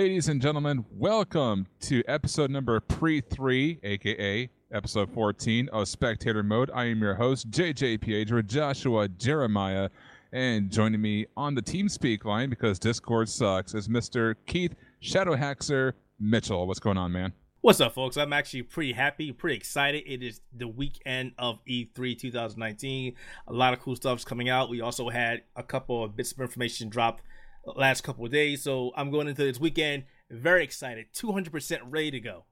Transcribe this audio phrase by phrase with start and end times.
[0.00, 6.70] Ladies and gentlemen, welcome to episode number pre 3, aka episode 14 of Spectator Mode.
[6.72, 9.90] I am your host, JJ with Joshua Jeremiah,
[10.32, 14.36] and joining me on the TeamSpeak line because Discord sucks is Mr.
[14.46, 16.66] Keith Shadowhaxor Mitchell.
[16.66, 17.34] What's going on, man?
[17.60, 18.16] What's up, folks?
[18.16, 20.04] I'm actually pretty happy, pretty excited.
[20.06, 23.16] It is the weekend of E3 2019.
[23.48, 24.70] A lot of cool stuff's coming out.
[24.70, 27.22] We also had a couple of bits of information dropped
[27.64, 28.62] last couple of days.
[28.62, 32.44] So I'm going into this weekend very excited, 200% ready to go.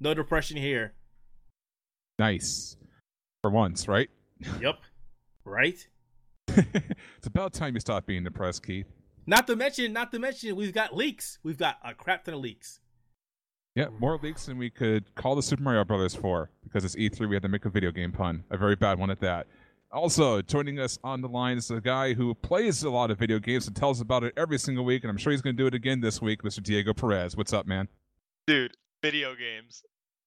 [0.00, 0.94] No depression here.
[2.18, 2.76] Nice.
[3.42, 4.08] For once, right?
[4.60, 4.76] Yep.
[5.44, 5.86] Right?
[6.48, 8.86] it's about time you stop being depressed, Keith.
[9.26, 11.38] Not to mention, not to mention, we've got leaks.
[11.42, 12.80] We've got a crap ton of leaks.
[13.74, 17.28] Yeah, more leaks than we could call the Super Mario Brothers for because it's E3.
[17.28, 19.48] We had to make a video game pun, a very bad one at that.
[19.94, 23.38] Also, joining us on the line is a guy who plays a lot of video
[23.38, 25.68] games and tells about it every single week, and I'm sure he's going to do
[25.68, 26.60] it again this week, Mr.
[26.60, 27.36] Diego Perez.
[27.36, 27.86] What's up, man?
[28.48, 29.84] Dude, video games.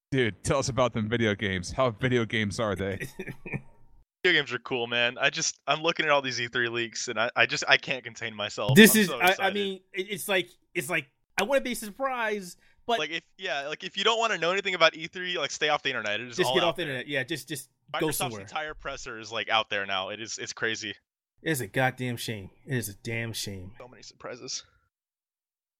[0.09, 1.69] Dude, tell us about them video games.
[1.69, 2.95] How video games are they?
[4.23, 5.17] video games are cool, man.
[5.19, 8.05] I just I'm looking at all these E3 leaks, and I, I just I can't
[8.05, 8.73] contain myself.
[8.73, 11.75] This I'm is, so I, I mean, it's like, it's like, I want to be
[11.75, 15.35] surprised, but like if yeah, like if you don't want to know anything about E3,
[15.35, 16.21] like stay off the internet.
[16.21, 16.91] It is just all get out off the there.
[16.93, 17.07] internet.
[17.09, 18.41] Yeah, just, just go Microsoft's somewhere.
[18.41, 20.09] entire presser is like out there now.
[20.09, 20.95] It is it's crazy.
[21.41, 22.49] It's a goddamn shame.
[22.65, 23.71] It is a damn shame.
[23.77, 24.63] So many surprises.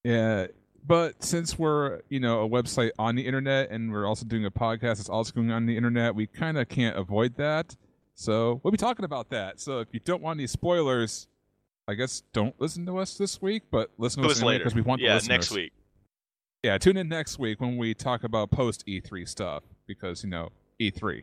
[0.04, 0.46] yeah,
[0.86, 4.50] but since we're, you know, a website on the internet and we're also doing a
[4.50, 7.76] podcast that's also going on the internet, we kind of can't avoid that.
[8.14, 9.60] So we'll be talking about that.
[9.60, 11.26] So if you don't want any spoilers,
[11.86, 14.64] I guess don't listen to us this week, but listen to us was anyway later.
[14.64, 15.28] because we want the listeners.
[15.28, 15.50] yeah, listeners.
[15.50, 15.72] next week.
[16.62, 20.50] Yeah, tune in next week when we talk about post E3 stuff because, you know,
[20.80, 21.22] E3.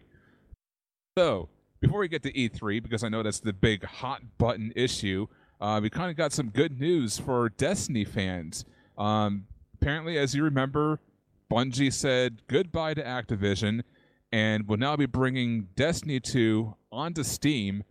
[1.17, 1.47] So,
[1.79, 5.27] before we get to E3, because I know that's the big hot button issue,
[5.61, 8.65] uh, we kind of got some good news for Destiny fans.
[8.97, 9.45] Um,
[9.75, 10.99] apparently, as you remember,
[11.49, 13.83] Bungie said goodbye to Activision
[14.33, 17.85] and will now be bringing Destiny 2 onto Steam.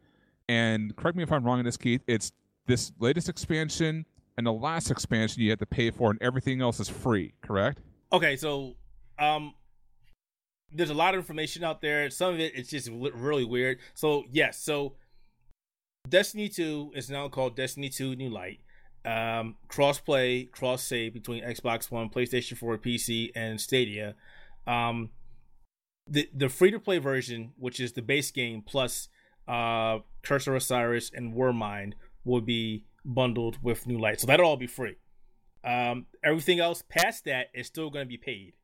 [0.47, 2.31] And correct me if I'm wrong in this, Keith, it's
[2.67, 4.05] this latest expansion
[4.37, 7.81] and the last expansion you have to pay for, and everything else is free, correct?
[8.12, 8.75] Okay, so
[9.19, 9.55] um,
[10.75, 12.11] there's a lot of information out there.
[12.11, 13.79] Some of it it's just really weird.
[13.95, 14.97] So yes, so
[16.09, 18.61] Destiny 2 is now called Destiny 2 New Light.
[19.07, 24.15] Um, cross play, cross save between Xbox One, PlayStation 4, PC, and Stadia.
[24.67, 25.11] Um,
[26.07, 29.09] the the free to play version, which is the base game plus
[29.49, 29.99] uh,
[30.29, 31.93] Osiris and Warmind,
[32.25, 34.21] will be bundled with New Light.
[34.21, 34.97] So that'll all be free.
[35.62, 38.55] Um, everything else past that is still going to be paid.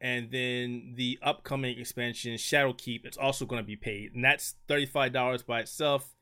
[0.00, 5.12] And then the upcoming expansion, Shadowkeep, it's also going to be paid, and that's thirty-five
[5.12, 6.14] dollars by itself.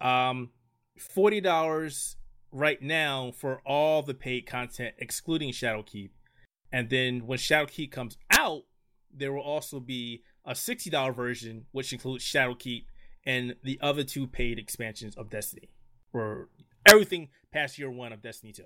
[0.00, 0.50] Um,
[0.98, 2.16] forty dollars
[2.50, 6.10] right now for all the paid content, excluding Shadowkeep.
[6.72, 8.62] And then when Shadowkeep comes out,
[9.12, 12.84] there will also be a sixty dollar version, which includes Shadowkeep
[13.26, 15.68] and the other two paid expansions of Destiny,
[16.14, 16.48] or
[16.86, 18.64] everything past year one of Destiny Two.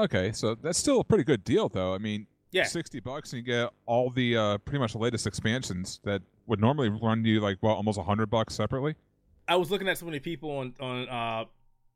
[0.00, 1.92] Okay, so that's still a pretty good deal, though.
[1.92, 2.64] I mean, Yeah.
[2.64, 6.60] sixty bucks and you get all the uh, pretty much the latest expansions that would
[6.60, 8.94] normally run you like well almost hundred bucks separately.
[9.48, 11.44] I was looking at so many people on on uh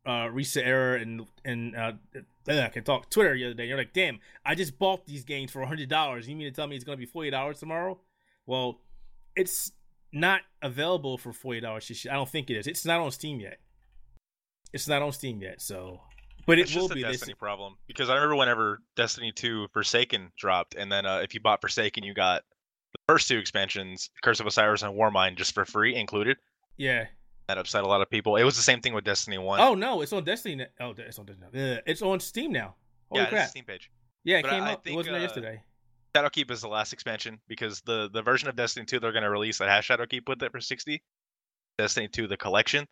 [0.08, 1.92] uh ResetEra and and uh
[2.48, 3.66] I can talk Twitter the other day.
[3.66, 6.28] You're like, damn, I just bought these games for hundred dollars.
[6.28, 7.98] You mean to tell me it's gonna be forty dollars tomorrow?
[8.46, 8.80] Well,
[9.34, 9.72] it's
[10.12, 12.06] not available for forty dollars.
[12.10, 12.66] I don't think it is.
[12.66, 13.58] It's not on Steam yet.
[14.72, 15.60] It's not on Steam yet.
[15.60, 16.00] So,
[16.46, 17.02] but it It's will just a be.
[17.02, 21.34] Destiny s- problem because I remember whenever Destiny 2 Forsaken dropped, and then uh, if
[21.34, 22.42] you bought Forsaken, you got
[22.92, 26.36] the first two expansions, Curse of Osiris and Warmind, just for free included.
[26.76, 27.06] Yeah.
[27.48, 28.36] That upset a lot of people.
[28.36, 29.60] It was the same thing with Destiny 1.
[29.60, 30.56] Oh no, it's on Destiny.
[30.56, 30.64] now.
[30.80, 31.50] Oh, it's on Destiny.
[31.52, 31.78] now.
[31.86, 32.74] It's on Steam now.
[33.10, 33.48] Holy yeah, crap!
[33.50, 33.90] Steam page.
[34.24, 34.78] Yeah, it But came I- I up.
[34.80, 35.62] it think, wasn't there uh, yesterday.
[36.16, 39.30] Shadowkeep is the last expansion because the the version of Destiny 2 they're going to
[39.30, 41.00] release that has Shadowkeep with it for 60.
[41.78, 42.86] Destiny 2 the collection.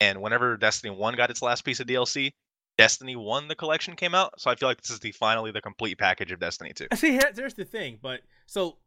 [0.00, 2.32] And whenever Destiny 1 got its last piece of DLC,
[2.76, 4.40] Destiny 1 the collection came out.
[4.40, 6.88] So I feel like this is the finally the complete package of Destiny 2.
[6.94, 7.12] See.
[7.12, 8.78] here- There's the thing, but so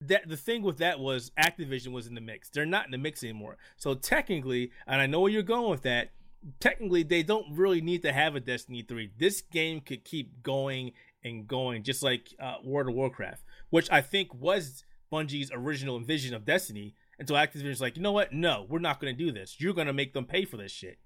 [0.00, 2.48] that the thing with that was Activision was in the mix.
[2.48, 3.58] They're not in the mix anymore.
[3.76, 6.10] So technically, and I know where you're going with that.
[6.58, 9.10] Technically, they don't really need to have a Destiny three.
[9.18, 10.92] This game could keep going
[11.22, 16.34] and going, just like uh, World of Warcraft, which I think was Bungie's original vision
[16.34, 16.94] of Destiny.
[17.18, 18.32] Until Activision's like, you know what?
[18.32, 19.56] No, we're not going to do this.
[19.60, 20.96] You're going to make them pay for this shit.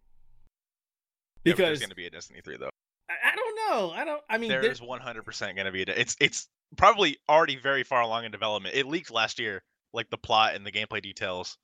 [1.44, 2.70] Because there's going to be a Destiny 3 though.
[3.08, 3.90] I, I don't know.
[3.90, 4.22] I don't.
[4.28, 8.24] I mean, There's 100% going to be a it's it's probably already very far along
[8.24, 8.74] in development.
[8.74, 9.62] It leaked last year
[9.92, 11.58] like the plot and the gameplay details.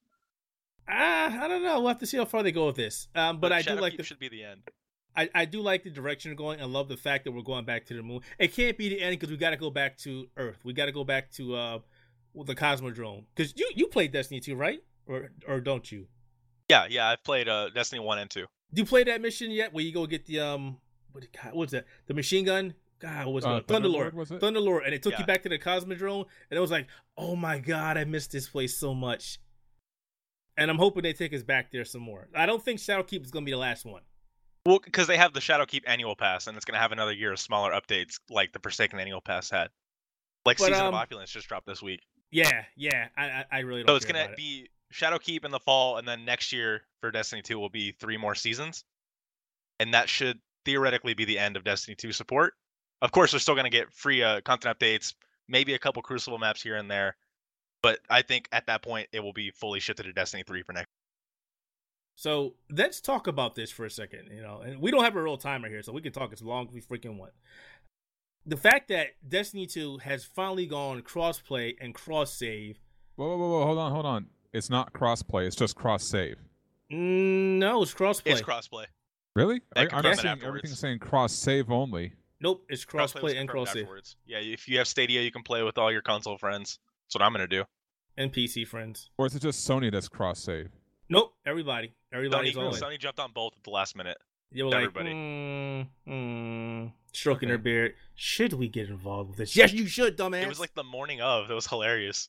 [0.89, 1.81] Ah, I don't know.
[1.81, 3.09] We'll have to see how far they go with this.
[3.15, 4.63] Um, but I do like the should be the end.
[5.17, 6.61] I, I do like the direction we're going.
[6.61, 8.21] I love the fact that we're going back to the moon.
[8.39, 10.61] It can't be the end because we got to go back to Earth.
[10.65, 11.79] We got to go back to uh
[12.35, 14.81] the Cosmodrome because you you played Destiny 2, right?
[15.07, 16.07] Or or don't you?
[16.69, 18.47] Yeah, yeah, I've played uh, Destiny one and two.
[18.73, 19.73] Do you play that mission yet?
[19.73, 20.79] Where you go get the um
[21.13, 21.87] what God, what's that?
[22.07, 22.75] The machine gun?
[23.01, 23.49] God, what was it?
[23.49, 24.13] Uh, Thunderlord.
[24.13, 24.41] Thunderlord, was it?
[24.41, 26.87] Thunderlord, and it took you back to the Cosmodrome, and it was like,
[27.17, 29.39] oh my God, I missed this place so much.
[30.59, 32.29] And I'm hoping they take us back there some more.
[32.35, 34.03] I don't think Shadowkeep is gonna be the last one.
[34.67, 37.33] Well, because they have the Shadowkeep annual pass, and it's going to have another year
[37.33, 39.71] of smaller updates like the Forsaken annual pass had.
[40.45, 42.01] Like But, Season um, of Opulence just dropped this week.
[42.31, 43.89] Yeah, yeah, I I, I really don't.
[43.89, 44.45] So it's care going about to it.
[44.45, 48.17] be Shadowkeep in the fall, and then next year for Destiny 2 will be three
[48.17, 48.85] more seasons.
[49.79, 52.55] And that should theoretically be the end of Destiny 2 support.
[53.03, 55.15] Of course, they're still going to get free uh, content updates,
[55.49, 57.17] maybe a couple Crucible maps here and there.
[57.83, 60.73] But I think at that point, it will be fully shifted to Destiny 3 for
[60.73, 60.89] next.
[62.17, 65.23] So let's talk about this for a second, you know, and we don't have a
[65.23, 67.33] real timer here, so we can talk as long as we freaking want.
[68.45, 72.79] The fact that Destiny 2 has finally gone cross-play and cross-save.
[73.17, 74.27] Whoa, whoa, whoa, whoa, hold on, hold on.
[74.53, 75.47] It's not cross-play.
[75.47, 76.37] It's just cross-save.
[76.93, 78.33] Mm, no, it's cross-play.
[78.33, 78.87] It's crossplay.
[79.37, 79.61] Really?
[79.77, 80.45] I, I'm confirmed it seeing afterwards.
[80.49, 82.13] everything saying cross-save only.
[82.41, 83.83] nope, it's Crossplay cross-play and confirmed cross-save.
[83.85, 84.17] afterwards.
[84.27, 86.79] Yeah, if you have Stadia, you can play with all your console friends.
[87.07, 87.65] That's what I'm going to do.
[88.17, 89.09] And PC friends.
[89.19, 90.69] Or is it just Sony that's cross-save?
[91.09, 91.93] Nope, everybody.
[92.13, 92.73] Everybody's Sony, on.
[92.75, 94.19] Sony jumped on both at the last minute.
[94.53, 95.11] They were like, everybody.
[95.15, 97.53] mm, mm, stroking Okay.
[97.53, 97.95] their beard.
[98.17, 99.55] Should we get involved with this?
[99.55, 100.43] Yes, you should, dumbass.
[100.43, 101.49] It was like the morning of.
[101.51, 102.29] It was hilarious.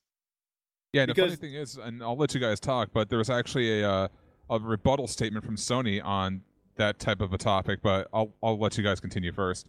[0.94, 3.30] Yeah, the Because- funny thing is, and I'll let you guys talk, but there was
[3.30, 4.08] actually a uh,
[4.50, 6.42] a rebuttal statement from Sony on
[6.76, 9.68] that type of a topic, but I'll I'll let you guys continue first.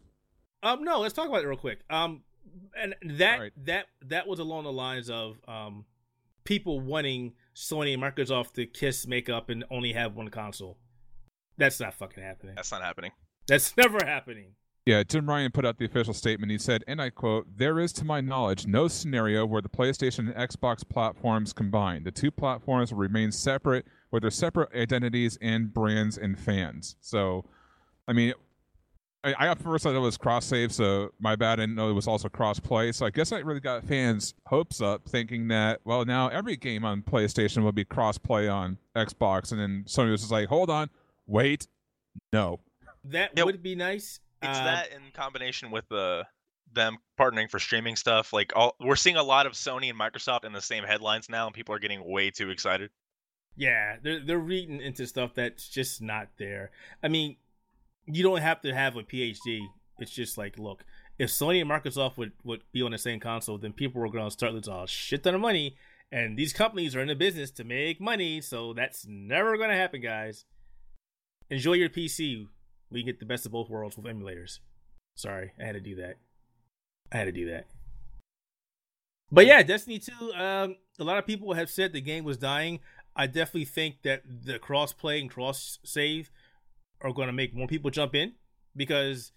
[0.64, 1.80] Um, no, let's talk about it real quick.
[1.90, 2.22] Um,
[2.76, 3.52] and that Alright.
[3.64, 5.84] that that was along the lines of um,
[6.44, 10.78] people wanting Sony and Microsoft to kiss, make up, and only have one console.
[11.58, 12.54] That's not fucking happening.
[12.56, 13.12] That's not happening.
[13.46, 14.54] That's never happening.
[14.84, 16.50] Yeah, Jim Ryan put out the official statement.
[16.50, 20.18] He said, and I quote, There is, to my knowledge, no scenario where the PlayStation
[20.20, 22.02] and Xbox platforms combine.
[22.02, 26.96] The two platforms will remain separate with their separate identities and brands and fans.
[27.00, 27.44] So,
[28.08, 28.34] I mean,
[29.22, 31.60] I, I at first thought it was cross save, so my bad.
[31.60, 32.90] I didn't know it was also cross play.
[32.90, 36.84] So I guess I really got fans' hopes up, thinking that well, now every game
[36.84, 40.70] on PlayStation will be cross play on Xbox, and then Sony was just like, hold
[40.70, 40.90] on,
[41.28, 41.68] wait,
[42.32, 42.58] no.
[43.04, 44.18] That Yeah, would be nice.
[44.42, 46.26] It's Uh, that in combination with the
[46.74, 48.32] them partnering for streaming stuff.
[48.32, 51.46] Like all, we're seeing a lot of Sony and Microsoft in the same headlines now,
[51.46, 52.90] and people are getting way too excited.
[53.56, 56.70] Yeah, they're they're reading into stuff that's just not there.
[57.02, 57.36] I mean,
[58.06, 59.60] you don't have to have a PhD.
[59.98, 60.84] It's just like, look,
[61.18, 64.24] if Sony and Microsoft would, would be on the same console, then people were going
[64.24, 65.76] to start losing a shit ton of money.
[66.10, 69.76] And these companies are in the business to make money, so that's never going to
[69.76, 70.44] happen, guys.
[71.50, 72.48] Enjoy your PC.
[72.92, 74.58] We get the best of both worlds with emulators.
[75.16, 76.16] Sorry, I had to do that.
[77.10, 77.66] I had to do that.
[79.30, 82.80] But yeah, Destiny 2, um, a lot of people have said the game was dying.
[83.16, 86.30] I definitely think that the cross play and cross save
[87.00, 88.32] are going to make more people jump in
[88.76, 89.32] because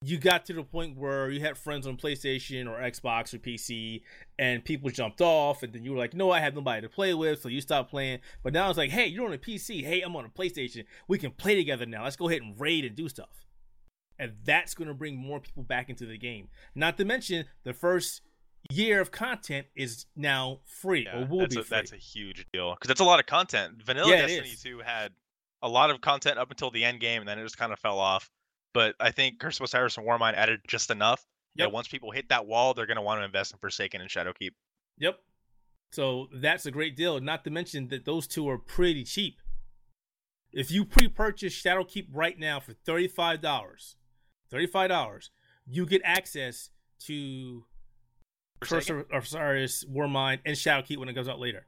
[0.00, 4.02] you got to the point where you had friends on PlayStation or Xbox or PC
[4.38, 7.14] and people jumped off and then you were like, no, I have nobody to play
[7.14, 8.20] with, so you stopped playing.
[8.44, 9.84] But now it's like, hey, you're on a PC.
[9.84, 10.84] Hey, I'm on a PlayStation.
[11.08, 12.04] We can play together now.
[12.04, 13.46] Let's go ahead and raid and do stuff.
[14.20, 16.48] And that's going to bring more people back into the game.
[16.76, 18.20] Not to mention the first
[18.70, 21.76] year of content is now free Yeah, or will that's be a, free.
[21.76, 23.82] that's a huge deal because that's a lot of content.
[23.84, 25.12] Vanilla Yeah, Destiny 2 had
[25.62, 27.80] a lot of content up until the end game, and then it just kind of
[27.80, 28.30] fell off.
[28.74, 31.66] But I think Curse of Osiris and Warmind added just enough Yep.
[31.68, 34.08] that once people hit that wall, they're going to want to invest in Forsaken and
[34.10, 34.50] Shadowkeep.
[34.98, 35.18] Yep.
[35.90, 37.18] So that's a great deal.
[37.20, 39.38] Not to mention that those two are pretty cheap.
[40.52, 43.96] If you pre-purchase Shadowkeep right now for thirty-five dollars,
[44.50, 45.30] thirty-five dollars,
[45.66, 46.70] you get access
[47.06, 47.64] to
[48.60, 51.66] Curse of Osiris, Warmind, and Shadowkeep when it comes out later.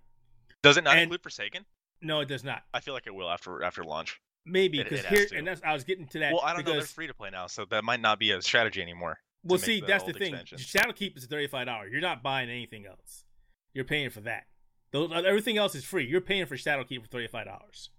[0.63, 1.65] Does it not and- include Forsaken?
[2.03, 2.63] No, it does not.
[2.73, 4.21] I feel like it will after after launch.
[4.47, 5.37] Maybe because here, to.
[5.37, 6.33] and that's I was getting to that.
[6.33, 6.73] well, I don't know.
[6.73, 9.19] They're free to play now, so that might not be a strategy anymore.
[9.45, 10.35] Well, see, the that's the thing.
[10.35, 10.67] extensions.
[10.67, 11.91] Shadowkeep is thirty-five dollars.
[11.93, 13.25] You're not buying anything else.
[13.73, 14.45] You're paying for that.
[14.93, 16.07] Those, uh, everything else is free.
[16.07, 17.91] You're paying for Shadowkeep for thirty-five dollars.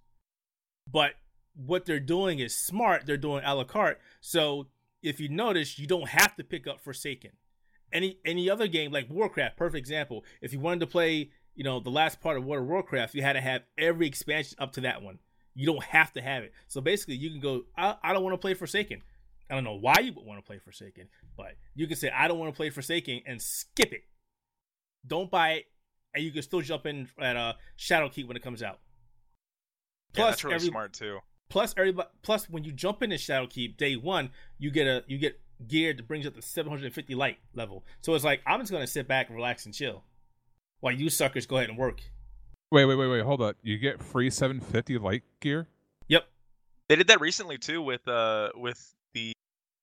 [0.92, 1.14] But
[1.56, 3.06] what they're doing is smart.
[3.06, 4.00] They're doing a la carte.
[4.20, 4.68] So
[5.02, 7.32] if you notice, you don't have to pick up Forsaken.
[7.94, 10.24] Any any other game like Warcraft, perfect example.
[10.42, 13.22] If you wanted to play, you know, the last part of World of Warcraft, you
[13.22, 15.20] had to have every expansion up to that one.
[15.54, 16.54] You don't have to have it.
[16.68, 17.64] So basically, you can go.
[17.78, 19.02] I, I don't want to play Forsaken.
[19.50, 22.28] I don't know why you would want to play Forsaken, but you can say I
[22.30, 24.04] don't want to play Forsaken and skip it.
[25.06, 25.66] Don't buy it,
[26.16, 28.80] and you can still jump in at uh, Shadowkeep when it comes out.
[30.14, 31.20] yeah, Plus, that's really every- smart too.
[31.50, 35.38] Plus everybody plus when you jump into Shadowkeep day one, you get a you get
[35.68, 37.84] gear that brings up to 750 light level.
[38.00, 40.06] So it's like I'm just gonna sit back and relax and chill.
[40.80, 42.00] While you suckers go ahead and work.
[42.72, 43.24] Wait, wait, wait, wait.
[43.24, 43.58] Hold up.
[43.62, 45.68] You get free 750 light gear.
[46.08, 46.26] Yep.
[46.90, 49.20] They did that recently too with uh with the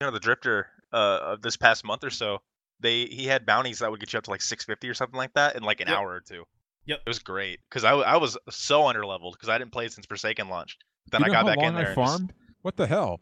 [0.00, 2.38] you know the drifter uh of this past month or so.
[2.80, 5.34] They he had bounties that would get you up to like 650 or something like
[5.34, 5.96] that in like an Yep.
[5.98, 6.44] hour or two.
[6.86, 7.00] Yep.
[7.04, 9.92] It was great because I, w- I was so underleveled because I didn't play it
[9.92, 10.84] since Forsaken launched.
[11.12, 11.84] Then you I got how back long in there.
[11.84, 12.32] I and just- farmed.
[12.62, 13.20] What the hell?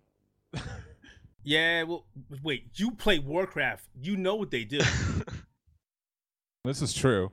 [1.49, 2.07] Yeah, well
[2.43, 3.85] wait, you play Warcraft.
[4.01, 4.81] You know what they do.
[6.65, 7.31] This is true.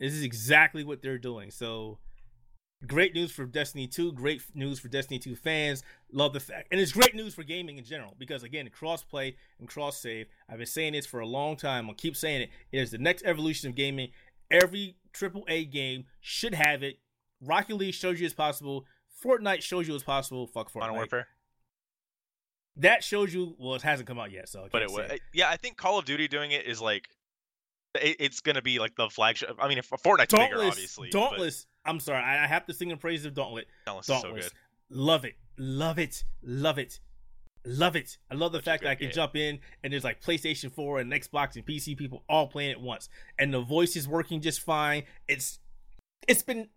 [0.00, 1.50] This is exactly what they're doing.
[1.50, 1.98] So
[2.86, 5.82] great news for Destiny 2, great news for Destiny 2 fans.
[6.10, 9.36] Love the fact and it's great news for gaming in general because again, cross play
[9.58, 10.26] and cross save.
[10.48, 11.88] I've been saying this for a long time.
[11.88, 12.50] I'll keep saying it.
[12.72, 14.08] It is the next evolution of gaming.
[14.50, 16.98] Every AAA game should have it.
[17.42, 18.86] Rocket League shows you it's possible.
[19.22, 20.46] Fortnite shows you it's possible.
[20.46, 20.80] Fuck Fortnite.
[20.80, 21.28] Modern Warfare.
[22.76, 25.50] That shows you well, it hasn't come out yet, so But it was yeah.
[25.50, 27.08] I think Call of Duty doing it is like
[27.94, 29.56] it, it's gonna be like the flagship.
[29.58, 31.08] I mean, if Fortnite's bigger, Dauntless, obviously.
[31.12, 31.66] but Dauntless.
[31.84, 33.64] I'm sorry, I I have to sing in praise of Dauntless.
[33.86, 34.52] Dauntless is so good.
[34.90, 35.34] Love it.
[35.58, 36.24] Love it.
[36.42, 37.00] Love it.
[37.66, 38.16] Love it.
[38.30, 39.14] I love the Such fact that I can game.
[39.14, 42.80] jump in and there's like PlayStation 4 and Xbox and PC people all playing at
[42.80, 43.08] once.
[43.38, 45.02] And the voice is working just fine.
[45.28, 45.58] It's
[46.26, 46.68] it's been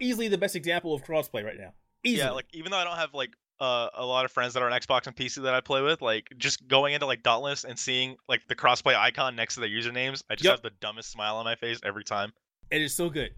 [0.00, 1.72] easily the best example of crossplay right now.
[2.02, 2.26] Easily.
[2.26, 4.70] Yeah, like even though I don't have like uh, a lot of friends that are
[4.70, 7.78] on Xbox and PC that I play with, like just going into like Dauntless and
[7.78, 10.52] seeing like the crossplay icon next to their usernames, I just Yep.
[10.54, 12.32] have the dumbest smile on my face every time.
[12.70, 13.30] it is so good.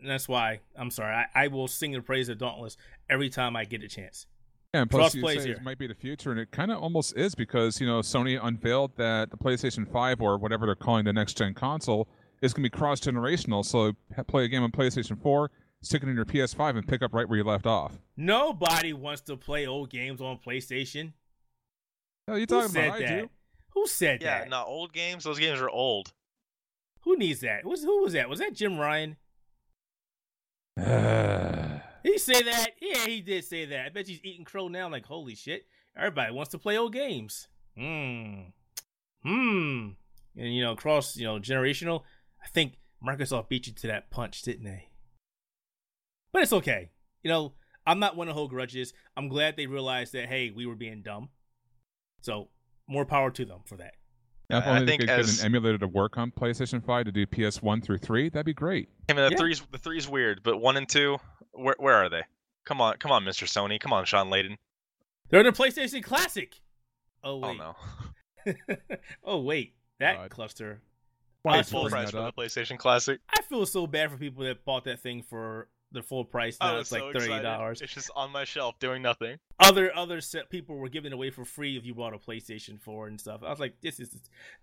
[0.00, 1.14] And that's why I'm sorry.
[1.14, 2.76] I, I will sing in praise of Dauntless
[3.10, 4.26] every time I get a chance.
[4.74, 6.78] Yeah, and plus you Crossplay say it might be the future, and it kind of
[6.82, 11.04] almost is because you know Sony unveiled that the PlayStation 5 or whatever they're calling
[11.06, 12.06] the next gen console
[12.42, 13.64] is going to be cross generational.
[13.64, 13.92] So
[14.28, 15.50] play a game on PlayStation 4,
[15.82, 17.98] stick it in your PS5, and pick up right where you left off.
[18.16, 21.12] Nobody wants to play old games on PlayStation.
[22.26, 22.96] Hell, you Who talking said about?
[22.96, 23.20] I that?
[23.22, 23.30] do.
[23.74, 24.44] Who said Yeah, that?
[24.46, 25.24] Yeah, no old games.
[25.24, 26.12] Those games are old.
[27.02, 27.64] Who needs that?
[27.64, 28.28] Was who was that?
[28.28, 29.16] Was that Jim Ryan?
[30.80, 32.68] Uh, he say that?
[32.80, 33.86] Yeah, he did say that.
[33.86, 34.88] I bet he's eating crow now.
[34.90, 35.66] Like, holy shit!
[35.96, 37.48] Everybody wants to play old games.
[37.76, 38.40] Hmm.
[39.22, 39.88] Hmm.
[40.36, 42.02] And you know, cross you know generational.
[42.44, 44.87] I think Microsoft beat you to that punch, didn't they?
[46.38, 46.88] But it's okay.
[47.24, 47.54] You know,
[47.84, 48.92] I'm not one to hold grudges.
[49.16, 51.30] I'm glad they realized that hey, we were being dumb.
[52.20, 52.50] So
[52.88, 53.94] more power to them for that.
[54.48, 57.06] if I only they think could as- get an emulator to work on PlayStation 5
[57.06, 58.88] to do PS1 through 3, that'd be great.
[59.08, 59.36] I mean, the Yeah.
[59.36, 61.18] three's the three's weird, but one and two,
[61.50, 62.22] where where are they?
[62.64, 63.48] Come on, come on, Mr.
[63.48, 64.58] Sony, come on, Shawn Layden.
[65.30, 66.54] They're in the PlayStation Classic.
[67.24, 67.74] Oh Oh no,
[69.24, 70.30] oh wait, that God.
[70.30, 70.82] cluster.
[71.42, 73.18] Why I full price that for the PlayStation Classic.
[73.36, 76.56] I feel so bad for people that bought that thing for the full price.
[76.60, 77.80] Now I was it's like so thirty dollars.
[77.80, 79.38] It's just on my shelf doing nothing.
[79.60, 83.06] Other other set people were giving away for free if you bought a PlayStation Four
[83.06, 83.40] and stuff.
[83.44, 84.14] I was like, this is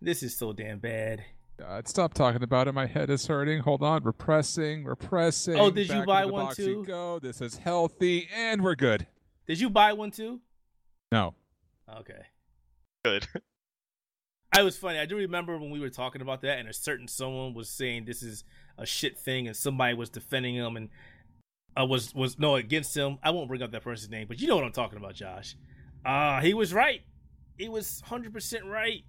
[0.01, 1.23] this is so damn bad.
[1.57, 2.73] God, stop talking about it.
[2.73, 3.61] My head is hurting.
[3.61, 4.03] Hold on.
[4.03, 5.57] Repressing, repressing.
[5.57, 6.83] Oh, did you Back into buy one too?
[6.85, 7.19] Go.
[7.19, 9.07] This is healthy, and we're good.
[9.47, 10.41] Did you buy one too?
[11.11, 11.33] No.
[11.99, 12.23] Okay.
[13.03, 13.27] Good.
[14.51, 14.99] I was funny.
[14.99, 18.05] I do remember when we were talking about that, and a certain someone was saying
[18.05, 18.43] this is
[18.77, 20.89] a shit thing, and somebody was defending him and
[21.79, 23.17] uh, was was no against him.
[23.23, 25.55] I won't bring up that person's name, but you know what I'm talking about, Josh.
[26.05, 27.01] Uh he was right.
[27.57, 29.03] He was hundred percent right.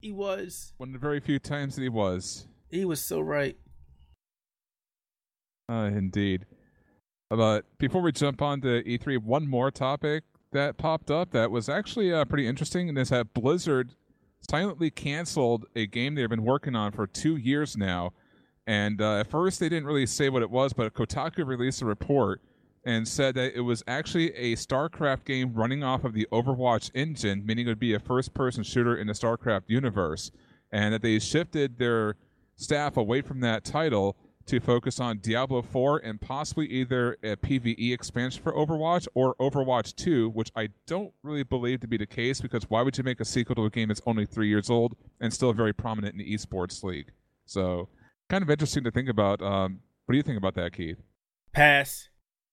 [0.00, 0.74] He was.
[0.76, 2.46] One of the very few times that he was.
[2.70, 3.56] He was so right.
[5.68, 6.46] Uh, indeed.
[7.30, 11.68] But before we jump on to E3, one more topic that popped up that was
[11.68, 13.94] actually uh, pretty interesting, and is that Blizzard
[14.50, 18.12] silently canceled a game they've been working on for two years now.
[18.66, 21.86] And uh, at first, they didn't really say what it was, but Kotaku released a
[21.86, 22.40] report
[22.84, 27.44] and said that it was actually a StarCraft game running off of the Overwatch engine,
[27.44, 30.30] meaning it would be a first person shooter in the StarCraft universe,
[30.72, 32.16] and that they shifted their
[32.56, 34.16] staff away from that title
[34.46, 39.94] to focus on Diablo 4 and possibly either a PvE expansion for Overwatch or Overwatch
[39.96, 43.20] 2, which I don't really believe to be the case because why would you make
[43.20, 46.18] a sequel to a game that's only three years old and still very prominent in
[46.18, 47.10] the esports league?
[47.46, 47.88] So,
[48.28, 49.42] kind of interesting to think about.
[49.42, 50.98] Um, what do you think about that, Keith?
[51.52, 52.08] Pass.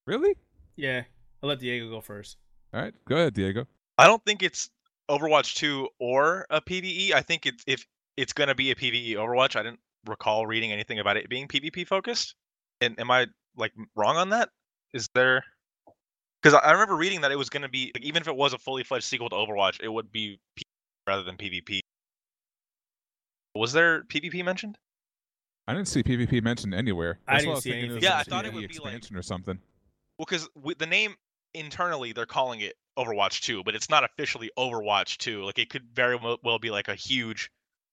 [0.06, 0.36] Really?
[0.76, 1.04] Yeah.
[1.42, 2.38] I'll let Diego go first.
[2.74, 3.68] All right, go ahead, Diego.
[3.98, 4.70] I don't think it's
[5.10, 7.14] Overwatch 2 or a PVE.
[7.14, 7.86] I think it's if
[8.16, 9.56] it's gonna be a PVE Overwatch.
[9.56, 12.36] I didn't recall reading anything about it being PvP focused.
[12.80, 14.50] And am I like wrong on that?
[14.94, 15.44] Is there?
[16.42, 18.54] Because I I remember reading that it was gonna be like, even if it was
[18.54, 20.64] a fully fledged sequel to Overwatch, it would be PvP
[21.08, 21.80] rather than PvP.
[23.56, 24.78] Was there PvP mentioned?
[25.72, 27.20] I didn't see PvP mentioned anywhere.
[27.28, 27.96] I That's didn't what was see anything.
[27.96, 29.58] was Yeah, I thought it would be like- expansion or something.
[30.20, 30.48] Well, because
[30.78, 31.16] the name
[31.54, 35.44] internally they're calling it Overwatch 2, but it's not officially Overwatch 2.
[35.44, 37.50] Like it could very well be like a huge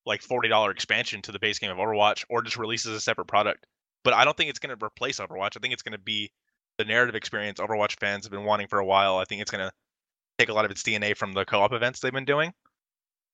[0.06, 3.26] like $40 expansion to the base game of Overwatch or just release as a separate
[3.26, 3.66] product.
[4.04, 5.56] But I don't think it's going to replace Overwatch.
[5.56, 6.30] I think it's going to be
[6.78, 9.18] the narrative experience Overwatch fans have been wanting for a while.
[9.18, 9.72] I think it's going to
[10.38, 12.52] take a lot of its DNA from the co-op events they've been doing,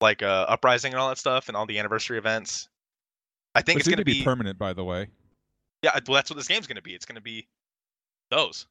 [0.01, 2.69] like uh, Uprising and all that stuff, and all the anniversary events.
[3.55, 5.09] I think Which it's going to to be permanent, by the way.
[5.83, 5.93] yeah.
[6.09, 6.95] Well, that's what this game's going to be.
[6.95, 7.47] It's going to be
[8.31, 8.67] those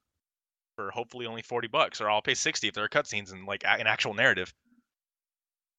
[0.76, 3.64] for hopefully only forty bucks, or I'll pay sixty if there are cutscenes and like
[3.66, 4.54] an actual narrative.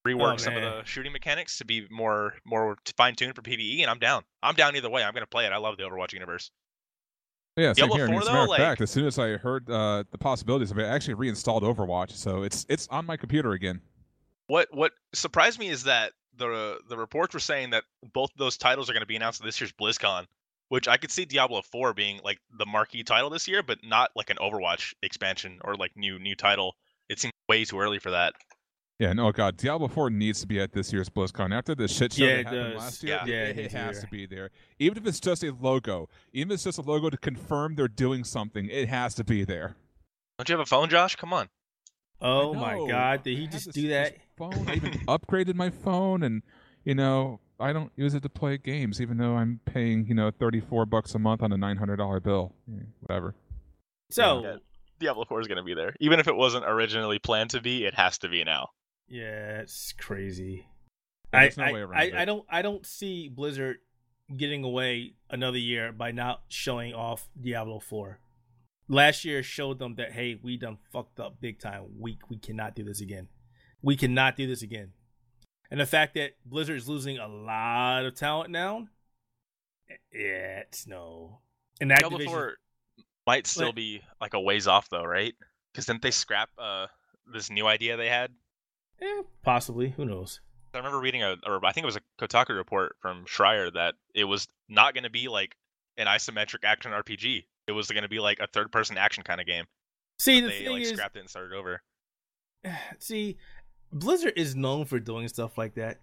[0.07, 3.91] Rework some of the shooting mechanics to be more more fine tuned for PVE, and
[3.91, 4.23] I'm down.
[4.43, 5.03] I'm down either way.
[5.03, 5.53] I'm going to play it.
[5.53, 6.51] I love the Overwatch universe.
[7.57, 8.07] Yeah, same Diablo here.
[8.07, 10.05] I 4 as a matter though, of fact, like- as soon as I heard uh,
[10.11, 13.81] the possibilities of it, I actually reinstalled Overwatch, so it's it's on my computer again.
[14.49, 18.57] What what surprised me is that the the reports were saying that both of those
[18.57, 20.27] titles are going to be announced at this year's BlizzCon,
[20.69, 24.11] which I could see Diablo 4 being like the marquee title this year, but not
[24.17, 26.75] like an Overwatch expansion or like new new title.
[27.09, 28.35] It seems way too early for that.
[29.01, 31.53] Yeah, no, God, Diablo 4 needs to be at this year's BlizzCon.
[31.53, 32.83] After the shit show Yeah, that it happened does.
[32.83, 33.25] last year, Yeah.
[33.27, 34.05] Yeah, it, it it needs to be has there.
[34.05, 34.51] to be there.
[34.79, 37.89] Even if it's just a logo, even if it's just a logo to confirm they're
[37.89, 39.75] doing something, it has to be there.
[40.39, 41.17] Don't you have a phone, Josh?
[41.17, 41.49] Come on.
[42.21, 42.87] Oh my.
[42.89, 43.25] God!
[43.25, 44.17] Did he have just do that?
[44.37, 44.69] Phone.
[44.69, 46.43] I even upgraded my phone, and
[46.85, 50.31] you know, I don't use it to play games, even though I'm paying you know
[50.31, 52.53] 34 bucks a month on a $900 bill.
[52.67, 53.35] Yeah, whatever.
[54.11, 54.57] So Yeah.
[55.01, 55.95] Diablo 4 is going to be there.
[56.01, 58.69] Even if it wasn't originally planned to be, it has to be now.
[59.09, 60.67] Yeah, it's crazy.
[61.33, 62.15] I, there's no I, way around I, it.
[62.15, 63.79] I don't I don't see Blizzard
[64.35, 68.19] getting away another year by not showing off Diablo 4.
[68.89, 71.85] Last year showed them that hey, we done fucked up big time.
[71.99, 73.29] We we cannot do this again.
[73.85, 74.93] We cannot do this again.
[75.71, 78.89] And the fact that Blizzard is losing a lot of talent now,
[80.13, 81.39] yeah, it's no.
[81.81, 82.53] And Diablo Activision, 4
[83.27, 85.35] might still But- be like a ways off though, right?
[85.73, 86.87] Because didn't they scrap uh,
[87.27, 88.33] this new idea they had?
[89.03, 89.91] eh, possibly.
[89.91, 90.41] Who knows?
[90.73, 93.95] I remember reading a, or I think it was a Kotaku report from Schreier that
[94.15, 95.57] it was not going to be like
[95.97, 97.45] an isometric action RPG.
[97.67, 99.65] It was going to be like a third-person action kind of game.
[100.19, 101.83] See, the they thing like is, scrapped it and started over.
[102.99, 103.37] See,
[103.95, 106.01] Blizzard is known for doing stuff like that.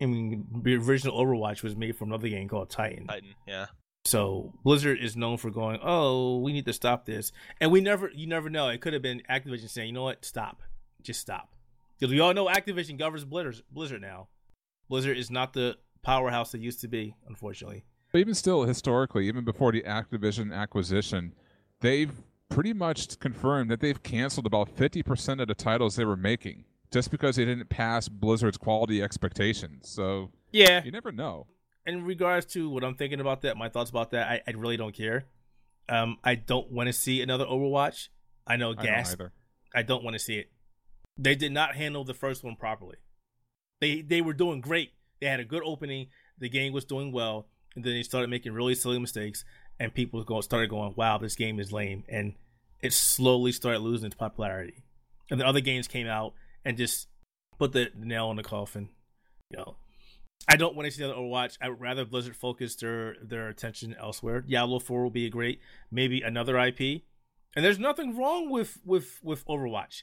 [0.00, 3.06] I mean, the original Overwatch was made from another game called Titan.
[3.06, 3.66] Titan, yeah.
[4.04, 8.10] So Blizzard is known for going, "Oh, we need to stop this," and we never,
[8.10, 8.68] you never know.
[8.68, 10.24] It could have been Activision saying, "You know what?
[10.24, 10.62] Stop,
[11.02, 11.54] just stop,"
[11.98, 13.62] because we all know Activision governs Blizzard.
[13.70, 14.28] Blizzard now.
[14.88, 17.84] Blizzard is not the powerhouse they used to be, unfortunately.
[18.10, 21.32] But even still, historically, even before the Activision acquisition,
[21.80, 22.12] they've
[22.50, 27.10] pretty much confirmed that they've canceled about 50% of the titles they were making just
[27.10, 29.88] because they didn't pass Blizzard's quality expectations.
[29.90, 31.46] So Yeah, you never know.
[31.86, 34.76] in regards to what I'm thinking about that, my thoughts about that, I, I really
[34.76, 35.24] don't care.
[35.88, 38.08] Um, I don't want to see another Overwatch.
[38.46, 39.12] I know I gas.
[39.12, 39.32] either.
[39.74, 40.50] I don't want to see it.
[41.18, 42.96] They did not handle the first one properly.
[43.80, 44.92] They they were doing great.
[45.20, 46.08] They had a good opening.
[46.38, 49.44] The game was doing well, and then they started making really silly mistakes,
[49.78, 52.34] and people go started going, "Wow, this game is lame," and
[52.80, 54.82] it slowly started losing its popularity.
[55.30, 57.08] And the other games came out and just
[57.58, 58.88] put the nail in the coffin.
[59.50, 59.76] You know,
[60.48, 61.58] I don't want to see another Overwatch.
[61.60, 64.40] I would rather Blizzard focus their their attention elsewhere.
[64.40, 67.02] Diablo Four will be a great, maybe another IP.
[67.54, 70.02] And there's nothing wrong with with with Overwatch,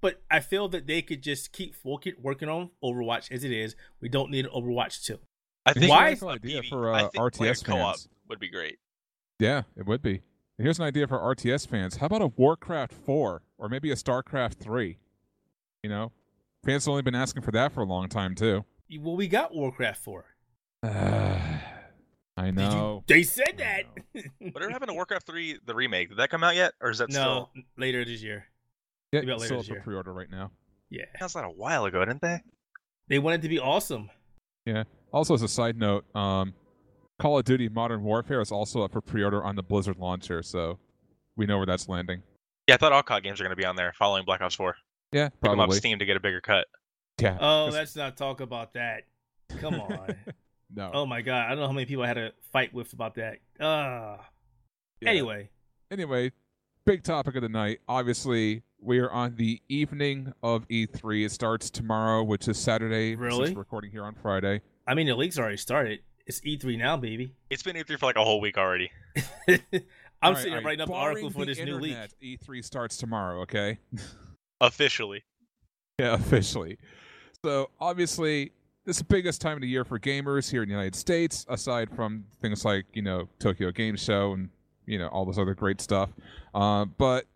[0.00, 3.74] but I feel that they could just keep working working on Overwatch as it is.
[4.00, 5.18] We don't need an Overwatch two.
[5.66, 8.08] I think Why- Here's an a idea PV for I uh, think, RTS co-op fans.
[8.28, 8.78] would be great.
[9.40, 10.22] Yeah, it would be.
[10.58, 11.96] Here's an idea for RTS fans.
[11.96, 14.98] How about a Warcraft 4 or maybe a StarCraft 3?
[15.84, 16.12] You know,
[16.64, 18.64] fans have only been asking for that for a long time too.
[19.00, 20.24] Well, we got Warcraft four.
[20.82, 21.60] I
[22.38, 23.04] Did you- know.
[23.06, 24.24] they said I that.
[24.52, 26.08] Whatever happened to Warcraft 3, the remake?
[26.08, 27.50] Did that come out yet, or is that no, still?
[27.76, 28.46] later this year.
[29.12, 29.82] Yeah, about it's later still this for year.
[29.82, 30.50] pre-order right now.
[30.90, 32.40] Yeah, That's not a while ago, didn't they?
[33.08, 34.08] they wanted to be awesome.
[34.64, 34.84] Yeah.
[35.12, 36.54] Also, as a side note, um,
[37.20, 40.78] Call of Duty Modern Warfare is also up for pre-order on the Blizzard launcher, so
[41.36, 42.22] we know where that's landing.
[42.66, 44.54] Yeah, I thought all COD games are going to be on there following Black Ops
[44.56, 44.74] 4.
[45.14, 45.76] Yeah, Pick them off probably.
[45.78, 46.66] Steam to get a bigger cut.
[47.20, 47.36] Yeah.
[47.40, 49.04] Oh, 'cause- let's not talk about that.
[49.60, 50.14] Come on.
[50.74, 50.90] no.
[50.92, 53.14] oh my god, I don't know how many people I had to fight with about
[53.14, 53.38] that.
[53.60, 54.28] Ah.
[55.00, 55.10] Yeah.
[55.10, 55.50] Anyway,
[55.90, 56.32] Anyway,
[56.84, 57.78] big topic of the night.
[57.86, 61.24] Obviously, we are on the evening of E3.
[61.26, 63.12] It starts tomorrow, which is Saturday.
[63.12, 63.52] since Really?
[63.52, 64.62] we're recording here on Friday.
[64.86, 66.00] I mean the league's already started.
[66.26, 67.34] It's E3 now, baby.
[67.50, 68.90] It's been E3 for like a whole week already.
[69.48, 69.60] I'm
[70.22, 70.64] All right, sitting right.
[70.64, 71.96] writing up an article for the this new league.
[72.22, 73.42] E3 starts tomorrow.
[73.42, 73.78] Okay.
[74.60, 75.24] Officially.
[75.98, 76.78] Yeah, officially.
[77.44, 78.52] So obviously,
[78.84, 81.46] this is the biggest time of the year for gamers here in the United States,
[81.48, 84.48] aside from things like you know Tokyo Game Show and
[84.86, 86.10] you know all this other great stuff.
[86.54, 87.26] Uh, but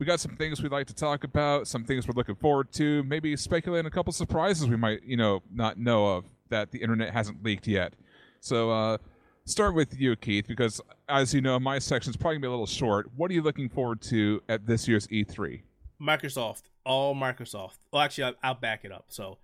[0.00, 3.02] we got some things we'd like to talk about, some things we're looking forward to,
[3.04, 7.12] maybe speculate a couple surprises we might, you know, not know of that the internet
[7.12, 7.94] hasn't leaked yet.
[8.40, 8.98] So, uh,
[9.46, 12.50] start with you, Keith, because as you know, my section is probably gonna be a
[12.50, 13.10] little short.
[13.16, 15.62] What are you looking forward to at this year's E E3?
[16.04, 17.78] Microsoft, all Microsoft.
[17.92, 19.06] Well, actually, I'll, I'll back it up.
[19.08, 19.38] So,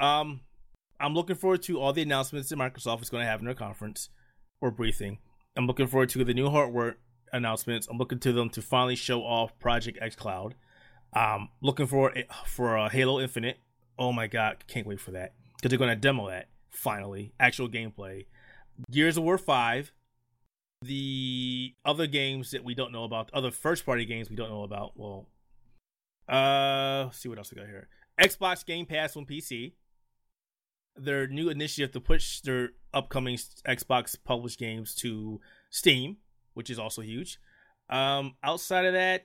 [0.00, 0.40] um,
[1.00, 3.54] I'm looking forward to all the announcements that Microsoft is going to have in their
[3.54, 4.08] conference
[4.60, 5.18] or briefing.
[5.56, 6.96] I'm looking forward to the new hardware
[7.32, 7.86] announcements.
[7.88, 10.52] I'm looking to them to finally show off Project xCloud.
[11.14, 12.12] Um, looking for
[12.46, 13.58] for uh, Halo Infinite.
[13.98, 17.68] Oh my god, can't wait for that because they're going to demo that finally, actual
[17.68, 18.26] gameplay.
[18.90, 19.92] Gears of War Five.
[20.82, 24.64] The other games that we don't know about, other first party games we don't know
[24.64, 24.92] about.
[24.96, 25.26] Well,
[26.28, 27.88] uh, see what else we got here.
[28.20, 29.72] Xbox Game Pass on PC.
[30.96, 36.18] Their new initiative to push their upcoming Xbox published games to Steam,
[36.54, 37.40] which is also huge.
[37.90, 39.24] Um, outside of that,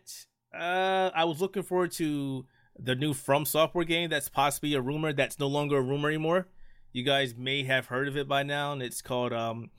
[0.54, 2.46] uh, I was looking forward to
[2.78, 4.10] the new From Software game.
[4.10, 5.14] That's possibly a rumor.
[5.14, 6.48] That's no longer a rumor anymore.
[6.92, 9.70] You guys may have heard of it by now, and it's called um,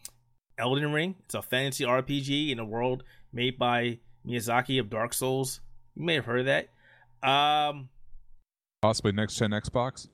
[0.59, 1.17] Elden Ring.
[1.25, 3.03] It's a fantasy RPG in a world
[3.33, 5.61] made by Miyazaki of Dark Souls.
[5.97, 6.69] You may have heard of that.
[7.23, 7.89] Um,
[8.83, 10.09] Possibly next gen Xbox.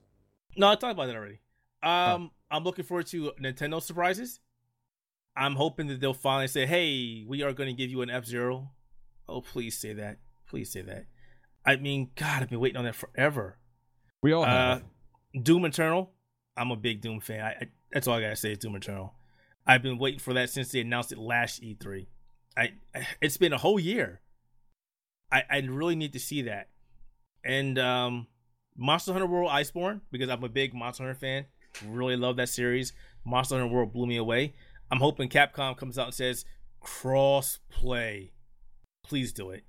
[0.57, 1.41] no, I talked about that already.
[1.83, 4.41] Um, I'm looking forward to Nintendo surprises.
[5.37, 8.25] I'm hoping that they'll finally say, "Hey, we are going to give you an F
[8.25, 8.71] Zero."
[9.29, 10.19] Oh, please say that.
[10.49, 11.07] Please say that.
[11.65, 13.59] I mean, God, I've been waiting on that forever.
[14.23, 14.85] We all Uh, have.
[15.43, 16.13] Doom Eternal.
[16.57, 17.41] I'm a big Doom fan.
[17.45, 19.15] I, I, that's all I gotta say is Doom Eternal.
[19.67, 22.07] I've been waiting for that since they announced it last E3.
[22.57, 22.73] I
[23.21, 24.21] it's been a whole year.
[25.31, 26.69] I I really need to see that.
[27.47, 28.27] And um
[28.77, 31.47] Monster Hunter World Iceborne because I'm a big Monster Hunter fan.
[31.87, 32.93] Really love that series.
[33.25, 34.55] Monster Hunter World blew me away.
[34.91, 36.45] I'm hoping Capcom comes out and says
[36.81, 38.33] cross play.
[39.05, 39.65] Please do it.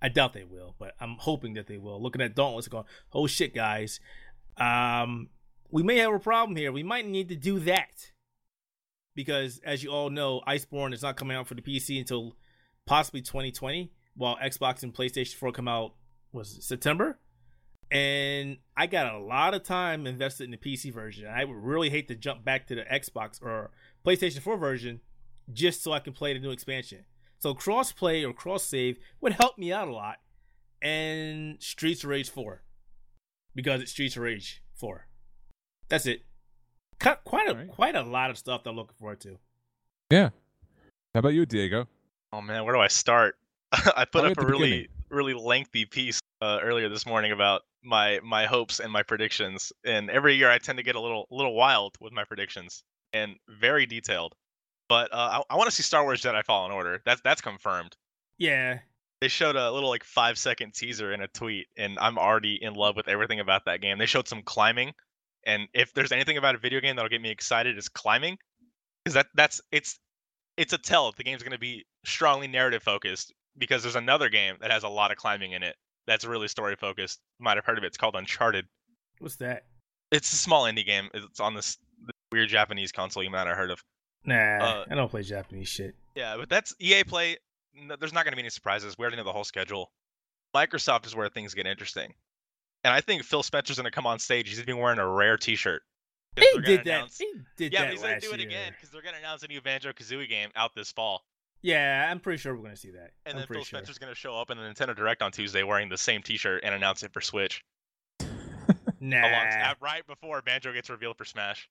[0.00, 2.02] I doubt they will, but I'm hoping that they will.
[2.02, 4.00] Looking at Dauntless, going, "Oh shit, guys,
[4.58, 5.30] um,
[5.70, 6.72] we may have a problem here.
[6.72, 8.12] We might need to do that
[9.14, 12.36] because, as you all know, Iceborne is not coming out for the PC until
[12.86, 15.94] possibly 2020, while Xbox and PlayStation 4 come out
[16.34, 17.18] was it September.
[17.90, 21.26] And I got a lot of time invested in the PC version.
[21.28, 23.70] I would really hate to jump back to the Xbox or
[24.04, 25.00] PlayStation 4 version
[25.52, 27.04] just so I can play the new expansion.
[27.38, 30.16] So crossplay or cross save would help me out a lot.
[30.82, 32.62] And Streets of Rage 4
[33.54, 35.06] because it's Streets of Rage 4.
[35.88, 36.22] That's it.
[36.98, 37.68] Quite a Alright.
[37.68, 39.38] quite a lot of stuff that I'm looking forward to.
[40.10, 40.30] yeah.
[41.14, 41.86] How about you, Diego?
[42.32, 43.36] Oh man, where do I start?
[43.72, 44.86] I put Probably up a the really beginning.
[45.14, 49.72] Really lengthy piece uh, earlier this morning about my my hopes and my predictions.
[49.84, 53.36] And every year I tend to get a little little wild with my predictions and
[53.48, 54.34] very detailed.
[54.88, 57.00] But uh, I, I want to see Star Wars Jedi Fallen Order.
[57.04, 57.96] That's that's confirmed.
[58.38, 58.80] Yeah.
[59.20, 62.74] They showed a little like five second teaser in a tweet, and I'm already in
[62.74, 63.96] love with everything about that game.
[63.96, 64.92] They showed some climbing,
[65.46, 68.36] and if there's anything about a video game that'll get me excited, is climbing,
[69.02, 69.98] because that that's it's
[70.58, 73.32] it's a tell if the game's going to be strongly narrative focused.
[73.56, 76.76] Because there's another game that has a lot of climbing in it that's really story
[76.76, 77.20] focused.
[77.38, 77.88] You might have heard of it.
[77.88, 78.66] It's called Uncharted.
[79.20, 79.64] What's that?
[80.10, 81.08] It's a small indie game.
[81.14, 83.82] It's on this, this weird Japanese console you might have heard of.
[84.24, 85.94] Nah, Uh, I don't play Japanese shit.
[86.14, 87.36] Yeah, but that's EA Play.
[87.78, 88.96] n- There's not going to be any surprises.
[88.98, 89.90] We already know the whole schedule.
[90.54, 92.14] Microsoft is where things get interesting,
[92.84, 94.48] and I think Phil Spencer's going to come on stage.
[94.48, 95.82] He's been wearing a rare T-shirt.
[96.36, 97.08] He did that.
[97.18, 98.48] He did yeah, that but he's going to do it year.
[98.48, 101.24] again because they're going to announce a new Banjo Kazooie game out this fall,
[101.64, 103.12] Yeah, I'm pretty sure we're gonna see that.
[103.24, 103.78] and I'm then Phil sure.
[103.78, 106.62] Spencer's going to show up in the Nintendo Direct on Tuesday wearing the same T-shirt
[106.62, 107.64] and announce it for Switch.
[109.00, 109.18] Nah.
[109.18, 111.68] Along, uh, right before Banjo gets revealed for Smash.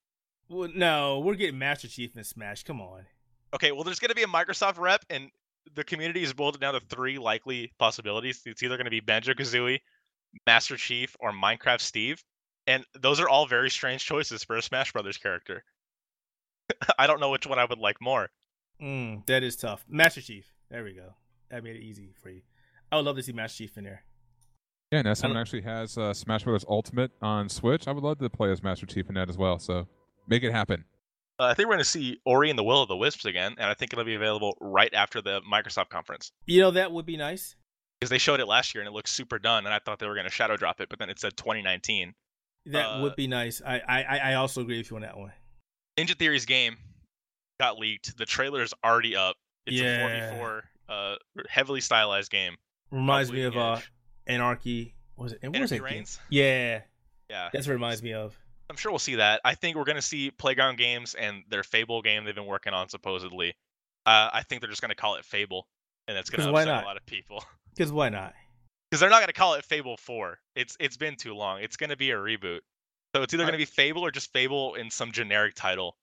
[0.49, 2.63] Well, no, we're getting Master Chief in Smash.
[2.63, 3.05] Come on.
[3.55, 5.29] Okay, well, there's going to be a Microsoft rep, and
[5.73, 8.41] the community has boiled down to three likely possibilities.
[8.45, 9.79] It's either going to be Banjo Kazooie,
[10.45, 12.23] Master Chief, or Minecraft Steve,
[12.67, 15.63] and those are all very strange choices for a Smash Brothers character.
[16.99, 18.29] I don't know which one I would like more.
[18.83, 19.85] Mm, that is tough.
[19.87, 20.45] Master Chief.
[20.69, 21.13] There we go.
[21.49, 22.41] That made it easy for you.
[22.91, 24.03] I would love to see Master Chief in there.
[24.91, 26.65] Yeah, and as someone actually has uh, Smash Bros.
[26.67, 29.57] Ultimate on Switch, I would love to play as Master Chief in that as well.
[29.57, 29.87] So
[30.27, 30.85] make it happen.
[31.39, 33.55] Uh, I think we're going to see Ori and the Will of the Wisps again,
[33.57, 37.07] and I think it'll be available right after the Microsoft conference You know that would
[37.07, 37.55] be nice.
[37.99, 40.05] because they showed it last year and it looked super done, and I thought they
[40.07, 42.13] were going to shadow drop it, but then it said 2019.
[42.67, 43.61] That Uh, would be nice.
[43.65, 45.31] I, I I- I also agree with you on that one.
[45.97, 46.77] Ninja Theory's game
[47.63, 48.17] got leaked.
[48.17, 49.35] The trailer is already up.
[49.65, 50.05] It's Yeah.
[50.05, 51.15] a 4v4, uh,
[51.49, 52.55] heavily stylized game.
[52.91, 53.79] Reminds me of uh
[54.27, 54.93] Anarchy.
[55.15, 55.43] What was it?
[55.43, 55.83] What was Anarchy game?
[55.97, 56.19] Reigns?
[56.29, 56.81] Yeah,
[57.29, 58.37] Yeah, that's what it reminds me of.
[58.69, 59.41] I'm sure we'll see that.
[59.45, 62.73] I think we're going to see Playground Games and their Fable game they've been working
[62.73, 63.49] on supposedly.
[64.05, 65.67] Uh, I think they're just going to call it Fable,
[66.07, 66.83] and that's gonna upset not?
[66.83, 67.43] a lot of people.
[67.75, 68.33] Because why not?
[68.91, 70.37] because they're not going to call it Fable Four.
[70.55, 71.61] It's it's been too long.
[71.63, 72.59] It's going to be a reboot.
[73.15, 75.95] So it's either going to be Fable or just Fable in some generic title.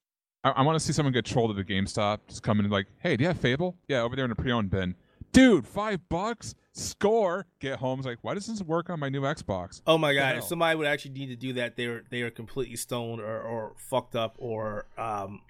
[0.45, 2.73] I, I want to see someone get trolled at the GameStop, just come in and
[2.73, 3.77] like, hey, do you have Fable?
[3.89, 4.95] Yeah, over there in the pre-owned bin.
[5.33, 7.47] Dude, five bucks, score.
[7.61, 8.01] Get home.
[8.01, 9.81] It's like, why doesn't this work on my new Xbox?
[9.87, 10.39] Oh my god!
[10.39, 13.75] If somebody would actually need to do that, they're they are completely stoned or, or
[13.77, 15.41] fucked up or um,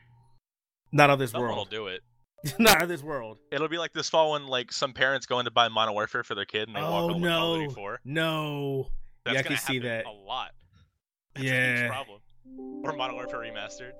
[0.92, 1.70] not of this Someone will world.
[1.70, 2.02] do it.
[2.58, 3.38] not of this world.
[3.50, 6.24] It'll be like this fall when like some parents go in to buy Modern Warfare
[6.24, 7.62] for their kid and they walk Oh home with Call of no!
[7.64, 8.00] Duty 4.
[8.04, 8.86] No.
[9.24, 10.06] That's Yeah, I gonna can see happen that.
[10.06, 10.50] a lot.
[11.36, 11.88] That's a huge Yeah.
[11.88, 12.20] problem.
[12.84, 13.92] Or Modern Warfare remastered.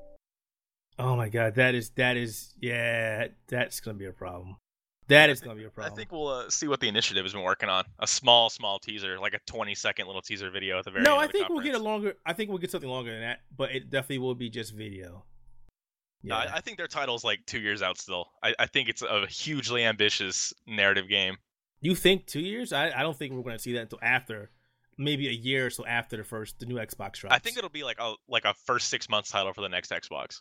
[1.01, 4.57] Oh my god, that is that is yeah, that's gonna be a problem.
[5.09, 5.93] That is gonna be a problem.
[5.93, 7.85] I think we'll uh, see what the initiative has been working on.
[7.99, 11.17] A small, small teaser, like a 20 second little teaser video at the very no.
[11.17, 12.15] I think we'll get a longer.
[12.27, 15.25] I think we'll get something longer than that, but it definitely will be just video.
[16.23, 18.31] No, Yeah, I, I think their title's like two years out still.
[18.43, 21.39] I, I think it's a hugely ambitious narrative game.
[21.81, 22.75] you think two years?
[22.75, 24.51] I, I don't think we're going to see that until after,
[24.99, 27.35] maybe a year or so after the first the new Xbox drops.
[27.35, 29.91] I think it'll be like a like a first six months title for the next
[29.91, 30.41] Xbox.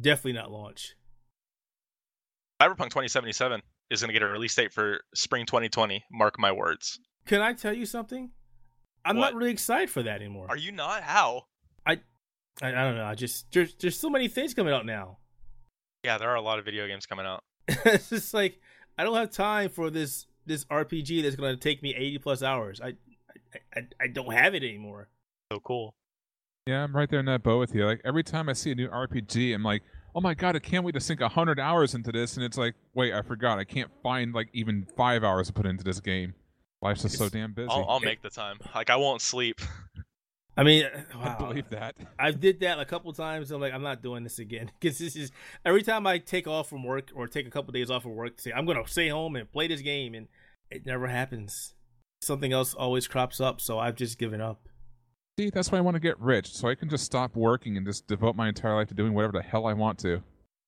[0.00, 0.94] Definitely not launch.
[2.60, 6.04] Cyberpunk 2077 is going to get a release date for spring 2020.
[6.10, 6.98] Mark my words.
[7.26, 8.30] Can I tell you something?
[9.04, 9.30] I'm What?
[9.32, 10.46] not really excited for that anymore.
[10.48, 11.02] Are you not?
[11.02, 11.44] How?
[11.86, 11.98] I,
[12.60, 13.04] I don't know.
[13.04, 15.18] I just there's there's so many things coming out now.
[16.04, 17.44] Yeah, there are a lot of video games coming out.
[17.68, 18.60] it's just like
[18.98, 22.42] I don't have time for this this RPG that's going to take me 80 plus
[22.42, 22.80] hours.
[22.80, 22.94] I,
[23.54, 25.08] I I I don't have it anymore.
[25.52, 25.94] So cool.
[26.68, 27.86] Yeah, I'm right there in that boat with you.
[27.86, 29.82] Like every time I see a new RPG, I'm like,
[30.14, 32.36] oh my god, I can't wait to sink hundred hours into this.
[32.36, 33.58] And it's like, wait, I forgot.
[33.58, 36.34] I can't find like even five hours to put into this game.
[36.82, 37.70] Life's just so damn busy.
[37.70, 38.58] I'll, I'll make the time.
[38.74, 39.62] Like I won't sleep.
[40.58, 40.84] I mean,
[41.18, 41.96] I believe that.
[42.18, 43.50] I did that a couple times.
[43.50, 45.32] I'm like, I'm not doing this again because this is
[45.64, 48.36] every time I take off from work or take a couple days off from work
[48.36, 50.28] to say I'm gonna stay home and play this game, and
[50.70, 51.72] it never happens.
[52.20, 54.68] Something else always crops up, so I've just given up.
[55.38, 57.86] See, that's why I want to get rich, so I can just stop working and
[57.86, 60.20] just devote my entire life to doing whatever the hell I want to.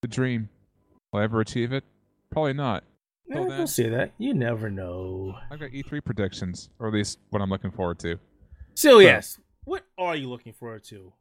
[0.03, 0.49] The dream.
[1.13, 1.83] Will I ever achieve it?
[2.31, 2.85] Probably not.
[3.33, 4.13] Eh, then- say that.
[4.17, 5.35] You never know.
[5.51, 8.21] I've got E3 predictions, or at least what I'm looking forward to.
[8.75, 11.15] So yes, what are you looking forward to?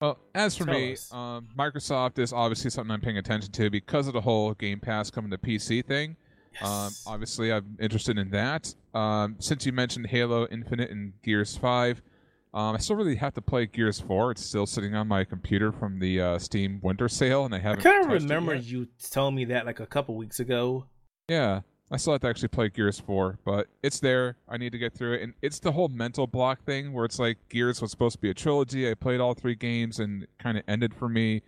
[0.00, 4.06] Well, as for Tell me, um, Microsoft is obviously something I'm paying attention to because
[4.06, 6.16] of the whole Game Pass coming to PC thing.
[6.62, 7.04] Um, Yes.
[7.06, 8.74] obviously, I'm interested in that.
[8.94, 12.00] Um, since you mentioned Halo Infinite and Gears 5,
[12.54, 14.32] um, I still really have to play Gears 4.
[14.32, 17.80] It's still sitting on my computer from the uh, Steam Winter Sale, and I haven't.
[17.80, 20.86] I kind of remember you telling me that like a couple weeks ago.
[21.28, 24.36] Yeah, I still have to actually play Gears 4, but it's there.
[24.48, 25.22] I need to get through it.
[25.22, 28.30] And it's the whole mental block thing where it's like Gears was supposed to be
[28.30, 28.90] a trilogy.
[28.90, 31.42] I played all three games and kind of ended for me.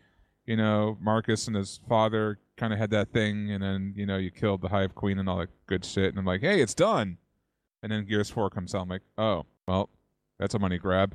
[0.46, 4.16] You know, Marcus and his father kind of had that thing, and then, you know,
[4.16, 6.10] you killed the Hive Queen and all that good shit.
[6.10, 7.18] And I'm like, hey, it's done.
[7.82, 8.82] And then Gears 4 comes out.
[8.82, 9.90] I'm like, oh, well,
[10.38, 11.14] that's a money grab.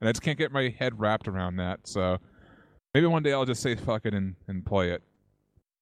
[0.00, 1.80] And I just can't get my head wrapped around that.
[1.86, 2.18] So
[2.94, 5.02] maybe one day I'll just say fuck it and, and play it.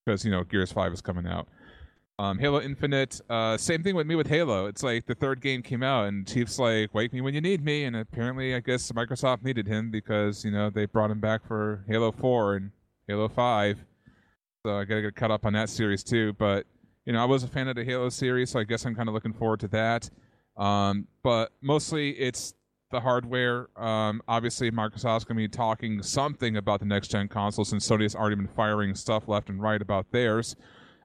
[0.04, 1.48] Because, you know, Gears 5 is coming out.
[2.20, 4.66] Um, Halo Infinite, uh, same thing with me with Halo.
[4.66, 7.64] It's like the third game came out, and Chief's like, "Wake me when you need
[7.64, 11.46] me." And apparently, I guess Microsoft needed him because you know they brought him back
[11.46, 12.72] for Halo Four and
[13.06, 13.84] Halo Five.
[14.66, 16.32] So I gotta get caught up on that series too.
[16.32, 16.66] But
[17.06, 19.08] you know, I was a fan of the Halo series, so I guess I'm kind
[19.08, 20.10] of looking forward to that.
[20.56, 22.52] Um, but mostly, it's
[22.90, 23.68] the hardware.
[23.76, 28.36] Um, obviously, Microsoft's gonna be talking something about the next gen consoles, and Sony's already
[28.36, 30.56] been firing stuff left and right about theirs.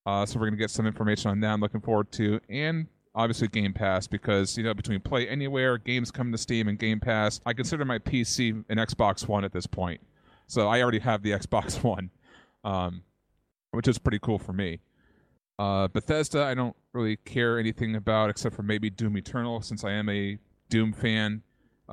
[0.06, 1.52] Uh, so we're gonna get some information on that.
[1.52, 6.12] I'm looking forward to, and obviously Game Pass because you know between Play Anywhere, games
[6.12, 9.68] coming to Steam, and Game Pass, I consider my PC an Xbox One at this
[9.68, 10.02] point.
[10.48, 12.10] So I already have the Xbox One,
[12.64, 13.04] um,
[13.72, 14.80] which is pretty cool for me.
[15.60, 19.92] Uh, Bethesda, I don't really care anything about except for maybe Doom Eternal, since I
[19.92, 20.38] am a
[20.70, 21.44] Doom fan.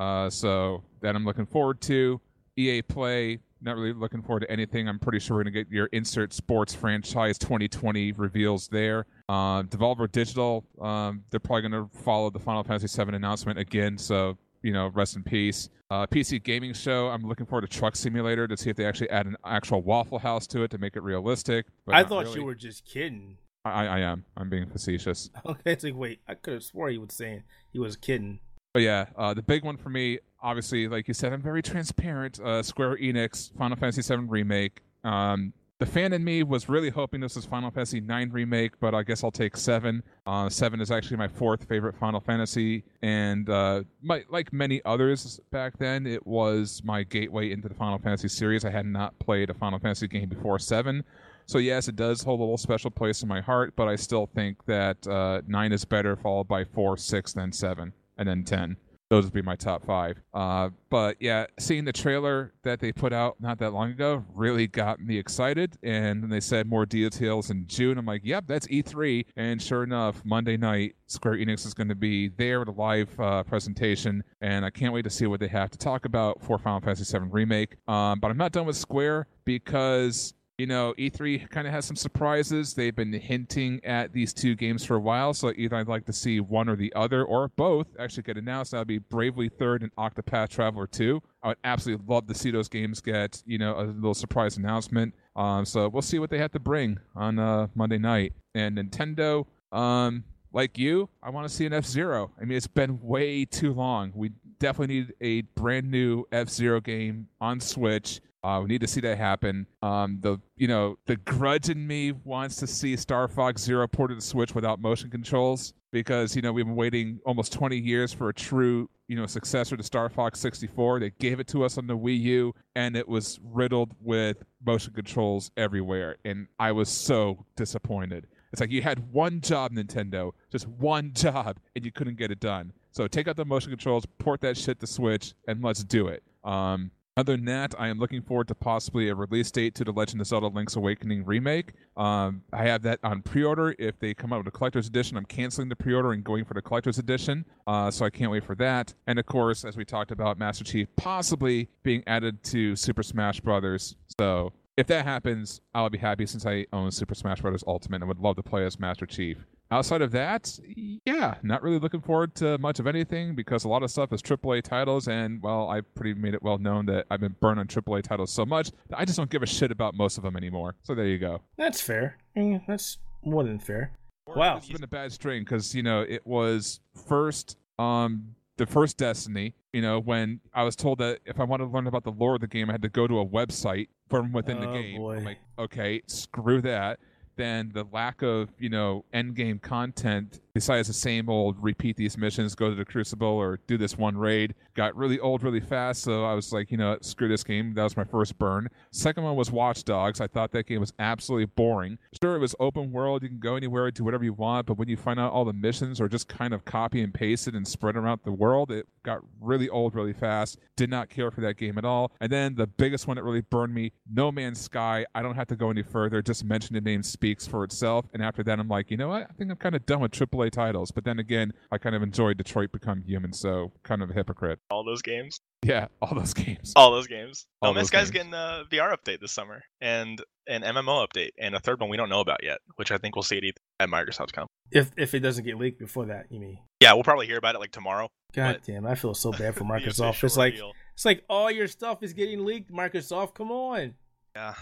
[0.01, 2.21] Uh, so that I'm looking forward to.
[2.57, 4.89] EA Play, not really looking forward to anything.
[4.89, 9.07] I'm pretty sure we're gonna get your insert sports franchise 2020 reveals there.
[9.29, 13.99] Uh, Devolver Digital, um, they're probably gonna follow the Final Fantasy VII announcement again.
[13.99, 15.69] So you know, rest in peace.
[15.91, 17.09] Uh, PC gaming show.
[17.09, 20.19] I'm looking forward to Truck Simulator to see if they actually add an actual Waffle
[20.19, 21.67] House to it to make it realistic.
[21.85, 22.41] But I thought really.
[22.41, 23.39] you were just kidding.
[23.65, 24.25] I, I am.
[24.37, 25.31] I'm being facetious.
[25.45, 28.41] Okay, it's like wait, I could have swore he was saying he was kidding.
[28.73, 32.39] But yeah, uh, the big one for me, obviously, like you said, I'm very transparent.
[32.41, 34.81] Uh, Square Enix, Final Fantasy VII Remake.
[35.03, 38.95] Um, the fan in me was really hoping this was Final Fantasy IX Remake, but
[38.95, 40.03] I guess I'll take 7.
[40.27, 45.41] Uh, 7 is actually my fourth favorite Final Fantasy, and uh, my, like many others
[45.51, 48.67] back then, it was my gateway into the Final Fantasy series.
[48.67, 51.03] I had not played a Final Fantasy game before 7,
[51.47, 54.27] So yes, it does hold a little special place in my heart, but I still
[54.27, 58.77] think that uh, nine is better, followed by four, six, then seven, and then ten.
[59.09, 60.23] Those would be my top five.
[60.33, 64.69] Uh, but yeah, seeing the trailer that they put out not that long ago really
[64.69, 65.77] got me excited.
[65.83, 67.99] And then they said more details in June.
[67.99, 69.27] I'm like, yep, that's E3.
[69.35, 73.19] And sure enough, Monday night, Square Enix is going to be there with a live
[73.19, 74.23] uh, presentation.
[74.43, 77.19] And I can't wait to see what they have to talk about for Final Fantasy
[77.19, 77.79] VII Remake.
[77.89, 81.97] Um, but I'm not done with Square because you know, E3 kind of has some
[81.97, 82.75] surprises.
[82.75, 86.13] They've been hinting at these two games for a while, so either I'd like to
[86.13, 88.73] see one or the other, or both actually get announced.
[88.73, 91.19] That would be Bravely Third and Octopath Traveler 2.
[91.43, 95.15] I would absolutely love to see those games get, you know, a little surprise announcement.
[95.35, 98.35] Um, so we'll see what they have to bring on uh, Monday night.
[98.55, 102.33] And Nintendo, um, like you, I want to see an F Zero.
[102.39, 104.13] I mean, it's been way too long.
[104.15, 108.21] We definitely need a brand new F Zero game on Switch.
[108.43, 109.67] Uh, we need to see that happen.
[109.83, 114.19] Um, the you know the grudge in me wants to see Star Fox Zero ported
[114.19, 118.29] to Switch without motion controls because you know we've been waiting almost 20 years for
[118.29, 121.01] a true you know successor to Star Fox 64.
[121.01, 124.95] They gave it to us on the Wii U, and it was riddled with motion
[124.95, 128.27] controls everywhere, and I was so disappointed.
[128.53, 132.41] It's like you had one job, Nintendo, just one job, and you couldn't get it
[132.41, 132.73] done.
[132.93, 136.23] So take out the motion controls, port that shit to Switch, and let's do it.
[136.43, 139.93] Um, other than that, I am looking forward to possibly a release date to the
[139.93, 141.73] Legend of Zelda Link's Awakening remake.
[141.97, 143.75] Um, I have that on pre-order.
[143.79, 146.55] If they come out with a collector's edition, I'm canceling the pre-order and going for
[146.55, 147.45] the collector's edition.
[147.67, 148.95] Uh, so I can't wait for that.
[149.07, 153.41] And of course, as we talked about, Master Chief possibly being added to Super Smash
[153.41, 153.97] Brothers.
[154.19, 157.63] So if that happens, I'll be happy since I own Super Smash Bros.
[157.67, 159.37] Ultimate and would love to play as Master Chief.
[159.71, 160.59] Outside of that,
[161.05, 164.23] yeah, not really looking forward to much of anything because a lot of stuff is
[164.23, 167.67] AAA titles, and well, I pretty made it well known that I've been burned on
[167.67, 170.35] AAA titles so much that I just don't give a shit about most of them
[170.35, 170.77] anymore.
[170.83, 171.43] So there you go.
[171.59, 172.17] That's fair.
[172.35, 173.93] Mm, that's more than fair.
[174.35, 174.57] Wow.
[174.57, 179.55] It's been a bad string because you know it was first um the first Destiny.
[179.75, 182.37] You know when I was told that if I wanted to learn about the lore
[182.37, 184.99] of the game, I had to go to a website from within the Oh, game.
[184.99, 185.17] boy.
[185.17, 186.99] I'm like, okay, screw that.
[187.37, 192.17] Then the lack of you know end game content besides the same old repeat these
[192.17, 196.03] missions, go to the Crucible or do this one raid got really old really fast.
[196.03, 197.75] So I was like, you know, screw this game.
[197.75, 198.69] That was my first burn.
[198.91, 200.23] Second one was Watch Dogs.
[200.23, 201.99] I thought that game was absolutely boring.
[202.23, 203.23] Sure, it was open world.
[203.23, 204.67] You can go anywhere, do whatever you want.
[204.67, 207.55] But when you find out all the missions are just kind of copy and pasted
[207.55, 210.57] and spread around the world, it got really old really fast.
[210.77, 212.13] Did not care for that game at all.
[212.23, 215.05] And then the biggest one that really burned me, No Man's Sky.
[215.15, 216.23] I don't have to go any further.
[216.23, 218.07] Just mention the name speaks for itself.
[218.15, 219.27] And after that, I'm like, you know what?
[219.29, 220.91] I think I'm kind of done with AAA titles.
[220.91, 224.59] But then again, I kind of enjoyed Detroit Become Human, so kind of a hypocrite.
[224.71, 225.39] All those games.
[225.63, 226.73] Yeah, all those games.
[226.77, 227.45] All those games.
[227.61, 228.31] All oh, No Man's those Sky's games.
[228.31, 231.97] getting a VR update this summer and an MMO update and a third one we
[231.99, 233.45] don't know about yet, which I think we'll see at,
[233.79, 234.47] at Microsoft's Con.
[234.73, 236.59] If if it doesn't get leaked before that, you mean?
[236.81, 238.09] Yeah, we'll probably hear about it like tomorrow.
[238.33, 240.23] God But- damn, I feel so bad for Microsoft.
[240.25, 240.73] It's like reveal.
[240.95, 242.71] it's like all your stuff is getting leaked.
[242.73, 243.95] Microsoft, come on,
[244.37, 244.55] yeah.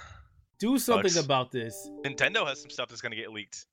[0.58, 1.24] do something Sucks.
[1.24, 1.88] about this.
[2.04, 3.66] Nintendo has some stuff that's going to get leaked,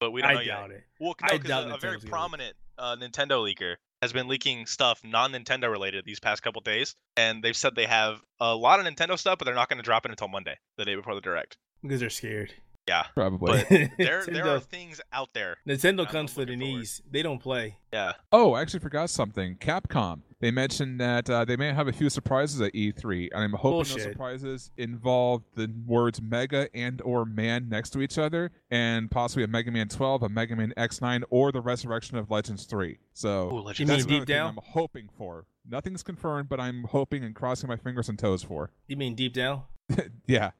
[0.00, 0.78] but we don't I know doubt yet.
[0.78, 0.84] it.
[0.98, 5.70] Well, I doubt a, a very prominent uh, Nintendo leaker has been leaking stuff non-Nintendo
[5.70, 9.38] related these past couple days, and they've said they have a lot of Nintendo stuff,
[9.38, 11.58] but they're not going to drop it until Monday, the day before the direct.
[11.82, 12.54] Because they're scared.
[12.88, 13.62] Yeah, Probably.
[13.68, 15.58] But there there are things out there.
[15.68, 16.78] Nintendo I'm comes for the looking forward.
[16.78, 17.02] knees.
[17.10, 17.78] They don't play.
[17.92, 19.56] Yeah, Oh, I actually forgot something.
[19.56, 20.22] Capcom.
[20.40, 23.92] They mentioned that uh, they may have a few surprises at E3, and I'm hoping
[23.92, 29.44] those surprises involve the words Mega and or Man next to each other, and possibly
[29.44, 32.98] a Mega Man 12, a Mega Man X9, or the resurrection of Legends 3.
[33.12, 33.90] So Ooh, Legends.
[33.90, 34.48] that's Deep thing Down?
[34.56, 35.44] I'm hoping for.
[35.68, 38.70] Nothing's confirmed, but I'm hoping and crossing my fingers and toes for.
[38.88, 39.64] You mean deep down?
[40.26, 40.52] yeah.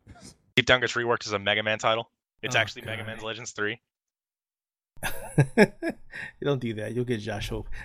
[0.61, 2.11] Deep Down gets reworked as a Mega Man title.
[2.42, 3.06] It's Oh, actually Mega God.
[3.06, 3.81] Man's Legends 3.
[5.56, 5.67] you
[6.42, 6.94] don't do that.
[6.94, 7.67] You'll get Josh Hope.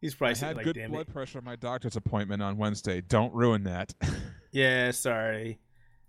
[0.00, 1.12] He's I probably had sitting like, good damn blood it.
[1.12, 3.02] pressure at my doctor's appointment on Wednesday.
[3.02, 3.94] Don't ruin that.
[4.52, 5.58] Yeah, sorry.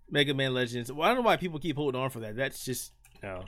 [0.10, 0.90] Mega Man Legends.
[0.92, 2.38] Well, I don't know why people keep holding on for that.
[2.38, 3.44] That's just no.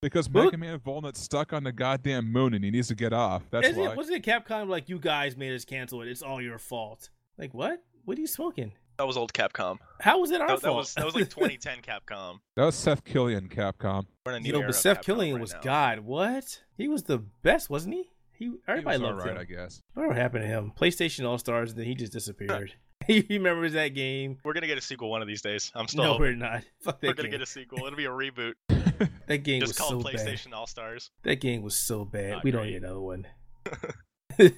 [0.00, 3.12] because Well, Mega Man Volnutt's stuck on the goddamn moon and he needs to get
[3.12, 3.42] off.
[3.50, 3.90] That's Is why.
[3.90, 6.08] it, wasn't it Capcom like you guys made us cancel it?
[6.08, 7.08] It's all your fault.
[7.36, 7.82] Like what?
[8.04, 8.70] What are you smoking?
[8.96, 9.78] That was old Capcom.
[10.00, 10.76] How was it our That, that fault?
[10.76, 12.38] was that was like 2010 Capcom.
[12.56, 14.06] That was Seth Killian, Capcom.
[14.24, 15.60] We're in a new Yo, era but Seth Capcom Killian right was now.
[15.62, 16.00] God.
[16.00, 16.62] What?
[16.76, 18.10] He was the best, wasn't he?
[18.32, 19.40] He everybody he was loved alright, him.
[19.40, 19.80] I guess.
[19.94, 20.72] Whatever happened to him?
[20.78, 22.72] PlayStation All Stars, and then he just disappeared.
[23.06, 24.38] he remembers that game.
[24.44, 25.70] We're gonna get a sequel one of these days.
[25.74, 26.22] I'm still No, hoping.
[26.22, 26.62] we're not.
[26.82, 27.32] Fuck that We're gonna game.
[27.38, 27.84] get a sequel.
[27.86, 28.54] It'll be a reboot.
[29.26, 30.14] That game Just was so called bad.
[30.14, 31.10] PlayStation All Stars.
[31.22, 32.30] That game was so bad.
[32.32, 32.70] Not we don't great.
[32.74, 33.26] need another one.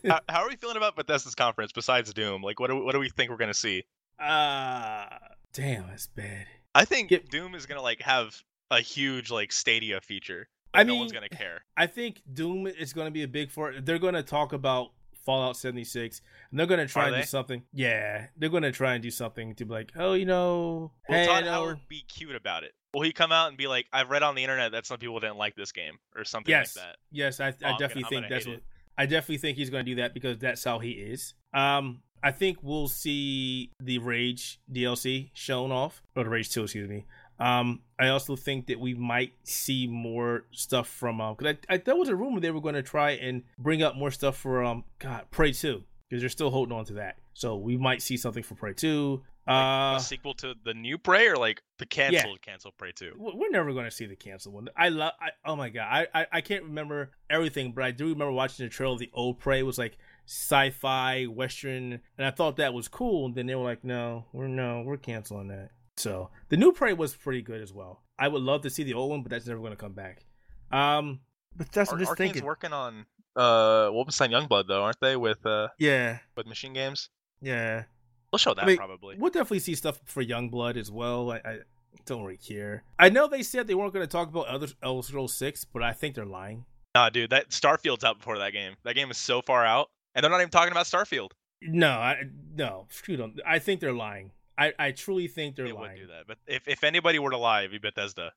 [0.04, 2.42] how, how are we feeling about Bethesda's conference besides Doom?
[2.42, 3.84] Like, what do, what do we think we're gonna see?
[4.18, 5.18] Ah,
[5.52, 6.46] damn, that's bad.
[6.74, 8.36] I think Get- Doom is gonna like have
[8.70, 10.48] a huge like Stadia feature.
[10.74, 11.64] I no mean, one's gonna care.
[11.76, 13.74] I think Doom is to be a big for.
[13.80, 14.90] They're to talk about
[15.24, 17.20] Fallout 76, and they're to try Are and they?
[17.22, 17.62] do something.
[17.72, 21.26] Yeah, they're to try and do something to be like, oh, you know, Will hey,
[21.26, 21.50] Todd no.
[21.50, 22.72] Howard be cute about it?
[22.94, 25.18] Will he come out and be like, "I've read on the internet that some people
[25.20, 26.96] didn't like this game" or something yes, like that?
[27.10, 28.64] yes, I, I I'm gonna- definitely think that's what it.
[28.98, 31.34] I definitely think he's to do that because that's how he is.
[31.52, 36.88] Um, I think we'll see the Rage DLC shown off, or the Rage Two, excuse
[36.88, 37.04] me.
[37.38, 41.76] Um, I also think that we might see more stuff from um, because I, I
[41.76, 44.64] there was a rumor they were going to try and bring up more stuff for
[44.64, 47.18] um, God, Prey Two because they're still holding on to that.
[47.32, 49.22] So we might see something for Prey Two.
[49.48, 53.12] Uh, a sequel to the new Prey or like the canceled cancel Prey two?
[53.16, 54.68] we're never going to see the cancel one.
[54.76, 55.12] I love.
[55.20, 58.66] I, oh my god, I, I I can't remember everything, but I do remember watching
[58.66, 59.62] the trailer of the old Prey.
[59.62, 63.26] Was like sci-fi western, and I thought that was cool.
[63.26, 65.70] And then they were like, no, we're no, we're canceling that.
[65.96, 68.02] So the new Prey was pretty good as well.
[68.18, 70.24] I would love to see the old one, but that's never going to come back.
[70.70, 71.20] Um,
[71.56, 72.44] but that's Ar- I'm just thinking.
[72.44, 75.16] working on uh Wolfenstein Youngblood though, aren't they?
[75.16, 77.08] With uh Yeah, with Machine Games.
[77.40, 77.84] yeah.
[78.32, 79.16] We'll show that mean, probably.
[79.16, 81.30] We'll definitely see stuff for Youngblood as well.
[81.30, 81.58] I, I
[82.06, 82.82] don't really care.
[82.98, 85.82] I know they said they weren't going to talk about other Elder Scrolls Six, but
[85.82, 86.64] I think they're lying.
[86.94, 88.74] Nah, dude, that Starfield's out before that game.
[88.84, 91.30] That game is so far out, and they're not even talking about Starfield.
[91.62, 92.22] No, I
[92.56, 93.36] no, screw them.
[93.46, 94.32] I think they're lying.
[94.58, 95.98] I, I truly think they're They would lying.
[95.98, 98.32] do that, but if if anybody were to lie, it'd be Bethesda,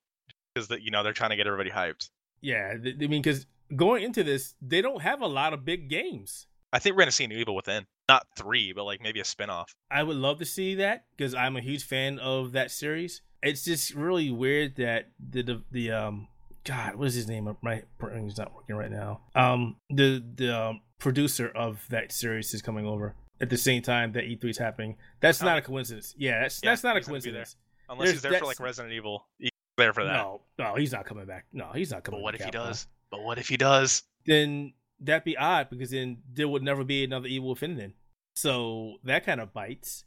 [0.53, 2.09] because that you know they're trying to get everybody hyped.
[2.41, 2.77] Yeah, I
[3.07, 6.45] mean, because going into this, they don't have a lot of big games.
[6.71, 9.65] I think we're gonna see New Evil Within, not three, but like maybe a spinoff.
[9.89, 13.21] I would love to see that because I'm a huge fan of that series.
[13.41, 16.27] It's just really weird that the the, the um
[16.65, 17.55] God, what is his name?
[17.61, 19.21] My brain's not working right now.
[19.33, 24.11] Um, the the um, producer of that series is coming over at the same time
[24.13, 24.97] that E3 is happening.
[25.21, 25.45] That's Oh.
[25.45, 25.65] not a oh.
[25.65, 26.13] coincidence.
[26.17, 27.55] Yeah, that's Yeah, that's not a coincidence.
[27.89, 30.13] Unless There's- he's there for like Resident Evil, he's there for that.
[30.13, 31.45] No, no, he's not coming back.
[31.51, 32.19] No, he's not coming.
[32.19, 32.21] Back.
[32.21, 32.87] But what if he does?
[33.09, 34.03] But what if he does?
[34.25, 37.93] then that'd be odd because then there would never be another Evil Within then.
[38.35, 40.03] So that kind of bites.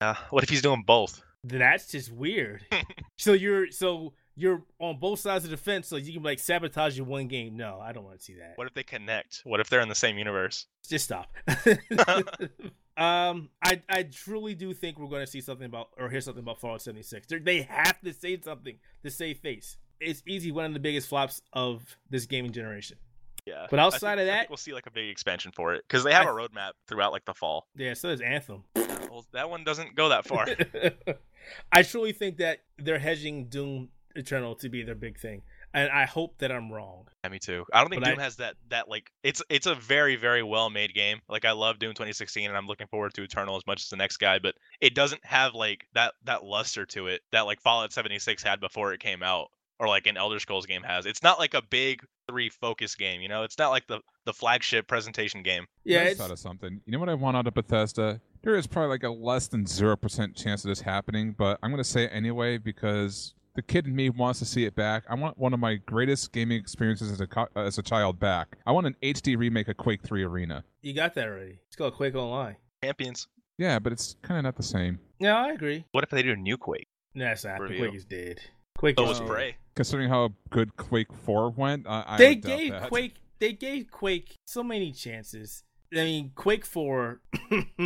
[0.00, 0.16] Yeah.
[0.30, 1.22] What if he's doing both?
[1.42, 2.64] That's just weird.
[3.18, 6.96] so you're so you're on both sides of the fence, so you can like sabotage
[6.96, 7.56] your one game.
[7.56, 8.52] No, I don't want to see that.
[8.56, 9.42] What if they connect?
[9.44, 10.66] What if they're in the same universe?
[10.88, 11.32] Just stop.
[12.96, 16.42] um, I I truly do think we're going to see something about or hear something
[16.42, 17.26] about Fallout 76.
[17.26, 19.76] They're, they have to say something to save face.
[20.00, 22.98] It's easy one of the biggest flops of this gaming generation.
[23.46, 23.66] Yeah.
[23.70, 25.84] But outside think- of I that- think we'll see like a big expansion for it
[25.86, 27.66] because they have I- a roadmap throughout like the fall.
[27.76, 28.64] Yeah, so does Anthem.
[29.10, 30.44] Well, that one doesn't go that far.
[31.70, 35.42] I truly think that they're hedging Doom Eternal to be their big thing,
[35.72, 37.06] and I hope that I'm wrong.
[37.24, 37.64] Yeah, me too.
[37.72, 40.42] I don't think But Doom I- has that that like it's it's a very very
[40.42, 41.20] well made game.
[41.28, 43.96] Like I love Doom 2016 and I'm looking forward to Eternal as much as the
[43.96, 47.92] next guy, but it doesn't have like that that luster to it that like Fallout
[47.92, 49.48] 76 had before it came out
[49.80, 51.06] or like an Elder Scrolls game has.
[51.06, 53.42] It's not like a big 3 focus game, you know?
[53.42, 55.66] It's not like the the flagship presentation game.
[55.84, 56.80] Yeah, I just it's, thought of something.
[56.86, 58.20] You know what I want out of Bethesda?
[58.42, 61.70] There is probably like a less than zero percent chance of this happening, but I'm
[61.70, 65.04] going to say it anyway because the kid in me wants to see it back.
[65.08, 68.56] I want one of my greatest gaming experiences as a co- as a child back.
[68.66, 70.64] I want an HD remake of Quake 3 Arena.
[70.82, 71.60] you got that already.
[71.68, 72.56] It's called Quake Online.
[72.82, 73.28] Champions.
[73.58, 74.98] Yeah, but it's kind of not the same.
[75.20, 75.84] Yeah, I agree.
[75.92, 76.88] What if they do a new Quake?
[77.14, 77.60] No, it's not.
[77.60, 77.78] Review.
[77.78, 78.40] Quake is dead.
[78.76, 79.28] Quake So is was dead.
[79.28, 79.56] Prey.
[79.76, 82.88] Considering how good Quake 4 went, I, I They would doubt gave that.
[82.88, 83.14] Quake.
[83.38, 85.62] They gave Quake so many chances.
[85.92, 87.20] I mean, Quake Four.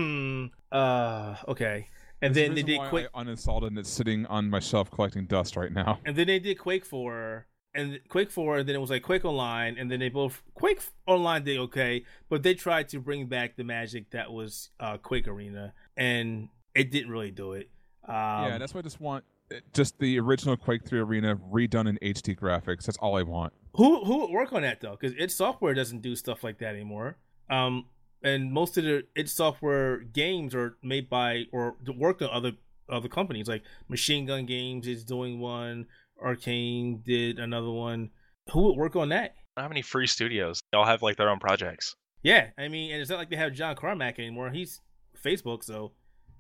[0.73, 1.89] uh, okay,
[2.23, 3.07] and then they did Quake.
[3.14, 5.99] Uninstalled and it's sitting on my shelf collecting dust right now.
[6.05, 9.25] and then they did Quake Four, and Quake Four, and then it was like Quake
[9.25, 13.57] Online, and then they both Quake Online did okay, but they tried to bring back
[13.57, 17.71] the magic that was uh, Quake Arena, and it didn't really do it.
[18.07, 21.89] Um, yeah, that's why I just want uh, just the original Quake 3 Arena redone
[21.89, 22.85] in HD graphics.
[22.85, 23.53] That's all I want.
[23.75, 24.97] who who would work on that though?
[24.99, 27.16] Because id Software doesn't do stuff like that anymore.
[27.51, 27.87] Um,
[28.23, 32.53] and most of the id Software games are made by or worked on other
[32.89, 33.49] other companies.
[33.49, 35.87] Like Machine Gun Games is doing one.
[36.23, 38.11] Arcane did another one.
[38.53, 39.35] Who would work on that?
[39.57, 40.61] I don't have any free studios.
[40.73, 41.95] They all have like their own projects.
[42.23, 44.51] Yeah, I mean, and it's not like they have John Carmack anymore.
[44.51, 44.81] He's
[45.25, 45.93] Facebook, so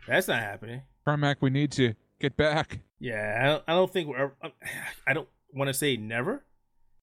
[0.06, 0.82] that's not happening.
[1.04, 2.80] Carmack, we need to Get back.
[2.98, 4.16] Yeah, I don't, I don't think we're.
[4.18, 4.36] ever-
[5.06, 6.44] I don't want to say never,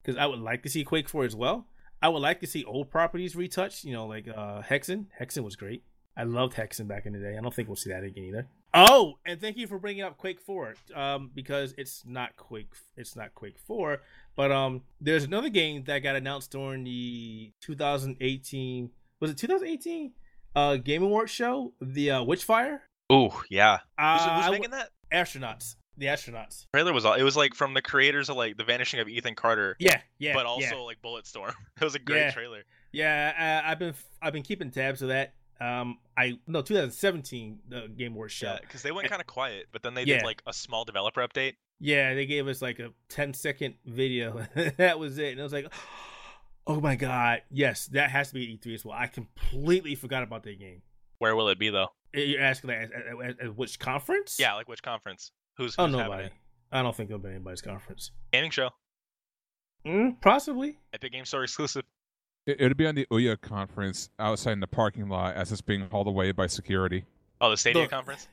[0.03, 1.67] because I would like to see Quake Four as well.
[2.01, 3.83] I would like to see old properties retouched.
[3.83, 5.05] You know, like uh Hexen.
[5.19, 5.83] Hexen was great.
[6.17, 7.37] I loved Hexen back in the day.
[7.37, 8.47] I don't think we'll see that again either.
[8.73, 12.73] Oh, and thank you for bringing up Quake Four, um, because it's not Quake.
[12.97, 14.01] It's not Quake Four,
[14.35, 18.89] but um, there's another game that got announced during the 2018.
[19.21, 20.11] Was it 2018?
[20.55, 22.79] Uh, Game Awards show, the uh, Witchfire.
[23.09, 23.79] Oh yeah.
[23.97, 24.89] Uh, Who's, who's I making that?
[25.11, 25.75] astronauts.
[25.97, 26.65] The astronauts.
[26.73, 27.13] trailer was all.
[27.13, 30.33] It was like from the creators of like the Vanishing of Ethan Carter, Yeah, yeah.
[30.33, 30.81] but also yeah.
[30.81, 31.53] like Bulletstorm.
[31.81, 32.31] It was a great Yeah.
[32.31, 32.63] trailer.
[32.91, 35.33] Yeah, uh, I've been I've been keeping tabs of that.
[35.61, 38.47] Um, I no 2017 the Game Awards show.
[38.47, 41.25] Yeah, because they went kind of quiet, but then they did like a small developer
[41.25, 41.53] update.
[41.79, 44.45] Yeah, they gave us like a 10 second video.
[44.77, 45.71] that was it, and it was like,
[46.67, 48.97] oh my god, yes, that has to be E3 as well.
[48.97, 50.81] I completely forgot about that game.
[51.19, 51.87] Where will it be though?
[52.13, 54.37] You're asking like, at, at, at- at which conference?
[54.39, 55.31] Yeah, like which conference?
[55.58, 56.26] Who's, Oh who's having nobody.
[56.28, 56.34] it?
[56.72, 58.12] I don't think there'll be anybody's conference.
[58.34, 58.70] Gaming show,
[59.86, 60.80] Mm, possibly.
[60.93, 61.84] Epic Game Store exclusive.
[62.47, 65.88] It, it'll be on the Ouya conference outside in the parking lot as it's being
[65.91, 67.06] hauled away by security.
[67.39, 67.91] Oh, the Stadia Look.
[67.91, 68.28] conference.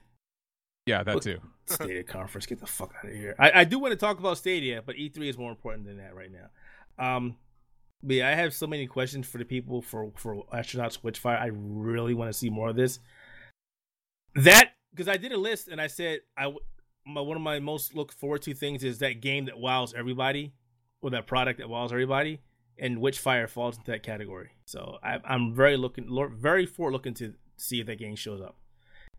[0.87, 1.39] Yeah, that Look- too.
[1.67, 2.47] Stadia conference.
[2.47, 3.37] Get the fuck out of here.
[3.39, 6.15] I, I do want to talk about Stadia, but E3 is more important than that
[6.17, 6.49] right now.
[7.17, 7.37] Um,
[8.03, 11.41] but yeah, I have so many questions for the people for for astronauts Witchfire.
[11.41, 12.99] I really want to see more of this.
[14.35, 16.61] That because I did a list and I said I w-
[17.07, 20.53] my one of my most look forward to things is that game that wows everybody,
[21.01, 22.41] or that product that wows everybody,
[22.79, 24.51] and Witchfire falls into that category.
[24.67, 28.57] So I, I'm very looking, very forward looking to see if that game shows up.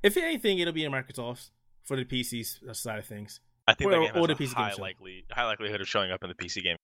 [0.01, 1.49] If anything, it'll be in Microsoft
[1.83, 3.39] for the PC uh, side of things.
[3.67, 5.81] I think Or- that game or has the a PC game high likely high likelihood
[5.81, 6.75] of showing up in the PC game.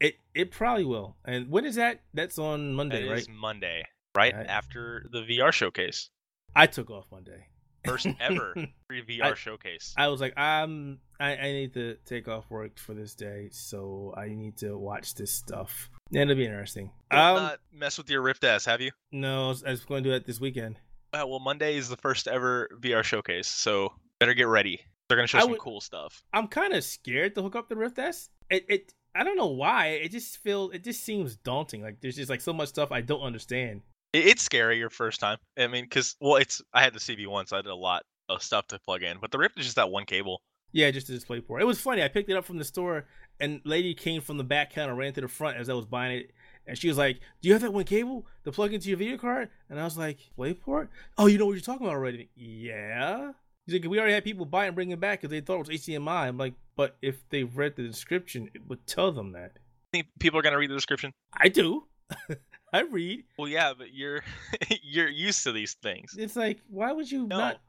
[0.00, 1.16] It it probably will.
[1.24, 2.00] And when is that?
[2.14, 3.36] That's on That Monday, is right?
[3.36, 3.84] Monday,
[4.16, 4.46] right Right.
[4.46, 6.08] after the VR showcase,
[6.56, 7.46] I took off Monday.
[7.84, 8.54] First ever
[8.86, 9.94] free VR I- showcase.
[9.96, 14.14] I was like, I'm I, I need to take off work for this day, so
[14.16, 15.90] I need to watch this stuff.
[16.12, 16.90] And it'll be interesting.
[17.10, 18.90] Um, not mess with your Rift S, have you?
[19.12, 20.76] no, I was, I was going to do that this weekend.
[21.12, 24.80] Uh, well, Monday is the first ever VR showcase, so better get ready.
[25.08, 26.22] They're gonna show I some would- cool stuff.
[26.32, 28.28] I'm kind of scared to hook up the Rift S.
[28.48, 29.88] It it I don't know why.
[29.88, 31.82] It just feels it just seems daunting.
[31.82, 33.82] Like there's just like so much stuff I don't understand.
[34.12, 35.38] It, it's scary your first time.
[35.58, 38.42] I mean, because well, it's I had the CV1, so I did a lot of
[38.42, 39.18] stuff to plug in.
[39.20, 40.42] But the Rift is just that one cable.
[40.72, 41.62] Yeah, just a display port.
[41.62, 42.02] It was funny.
[42.02, 43.06] I picked it up from the store,
[43.40, 46.18] and lady came from the back counter, ran to the front as I was buying
[46.18, 46.30] it,
[46.66, 49.18] and she was like, "Do you have that one cable to plug into your video
[49.18, 50.90] card?" And I was like, "Display port?
[51.18, 52.30] Oh, you know what you're talking about already?
[52.36, 53.32] Yeah."
[53.66, 55.68] He's like, "We already had people buy and bring it back because they thought it
[55.68, 59.58] was HDMI." I'm like, "But if they read the description, it would tell them that."
[59.92, 61.12] Think people are gonna read the description.
[61.32, 61.86] I do.
[62.72, 63.24] I read.
[63.38, 64.22] Well, yeah, but you're
[64.82, 66.14] you're used to these things.
[66.18, 67.38] It's like, why would you No.
[67.38, 67.60] not?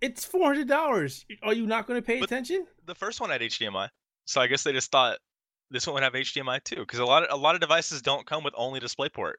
[0.00, 1.24] It's four hundred dollars.
[1.42, 2.66] Are you not going to pay But- attention?
[2.86, 3.88] The first one had HDMI,
[4.24, 5.18] so I guess they just thought
[5.70, 6.76] this one would have HDMI too.
[6.76, 9.34] Because a lot of a lot of devices don't come with only DisplayPort.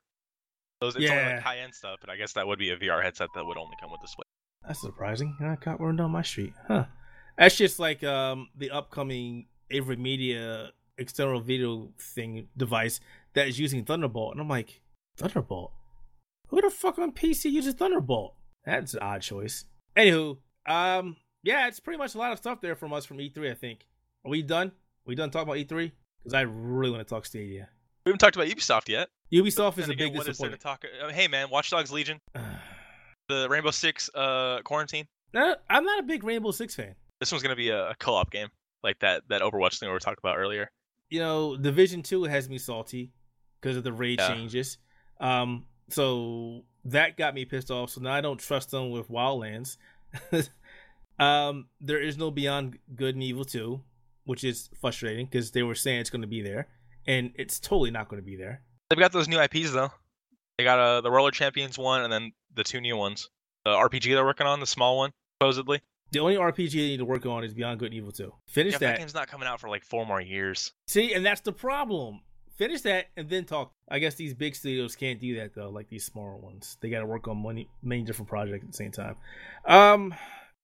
[0.80, 1.34] Those it's only Yeah.
[1.36, 3.58] like high end stuff, and I guess that would be a VR headset that would
[3.58, 4.24] only come with display.
[4.66, 5.36] That's surprising.
[5.42, 6.54] I got one down my street.
[6.68, 6.86] Huh.
[7.38, 13.00] That's just like um the upcoming AVerMedia external video thing device
[13.34, 14.34] that is using Thunderbolt.
[14.34, 14.82] And I'm like,
[15.18, 15.72] Thunderbolt?
[16.50, 18.36] Who the fuck on PC uses Thunderbolt?
[18.66, 19.66] That's an odd choice.
[19.98, 23.52] Anywho, um yeah, it's pretty much a lot of stuff there from us from E3,
[23.52, 23.86] I think.
[24.26, 24.72] Are we done?
[25.06, 25.92] we done talking about E3?
[26.20, 27.68] Because I really want to talk Stadia.
[28.06, 29.10] We haven't talked about Ubisoft yet.
[29.34, 30.62] Ubisoft is a again, big what is there to disappointment.
[30.62, 30.86] talk?
[31.10, 32.20] I hey man, Watch Dogs Legion,
[33.30, 35.06] the Rainbow Six uh, quarantine.
[35.34, 36.96] Nah, I'm not a big Rainbow Six fan.
[37.20, 38.48] This one's gonna be a, a co-op game,
[38.84, 40.70] like that that Overwatch thing we were talking about earlier.
[41.10, 43.12] you know, Division Two has me salty
[43.62, 44.28] because of the raid Yeah.
[44.30, 44.78] changes.
[45.24, 47.90] Um, so that got me pissed off.
[47.92, 49.78] So now I don't trust them with Wildlands.
[51.20, 53.82] um, there is no Beyond Good and Evil Two,
[54.26, 56.68] which is frustrating because they were saying it's going to be there,
[57.08, 58.62] and it's totally not going to be there.
[58.90, 59.92] They've got those new IPs though.
[60.58, 63.30] They got uh, the Roller Champions one, and then the two new ones.
[63.66, 65.12] The RPG they're working on, the small one,
[65.42, 65.82] supposedly.
[66.12, 68.34] The only RPG they need to work on is Beyond Good and Evil Two.
[68.50, 68.98] Finish Yeah, that that.
[69.00, 70.74] game's not coming out for like four more years.
[70.88, 72.22] See, and that's the problem.
[72.56, 73.72] Finish that and then talk.
[73.90, 76.78] I guess these big studios can't do that though, like these smaller ones.
[76.82, 79.16] They got to work on many, many different projects at the same time.
[79.66, 80.14] Um,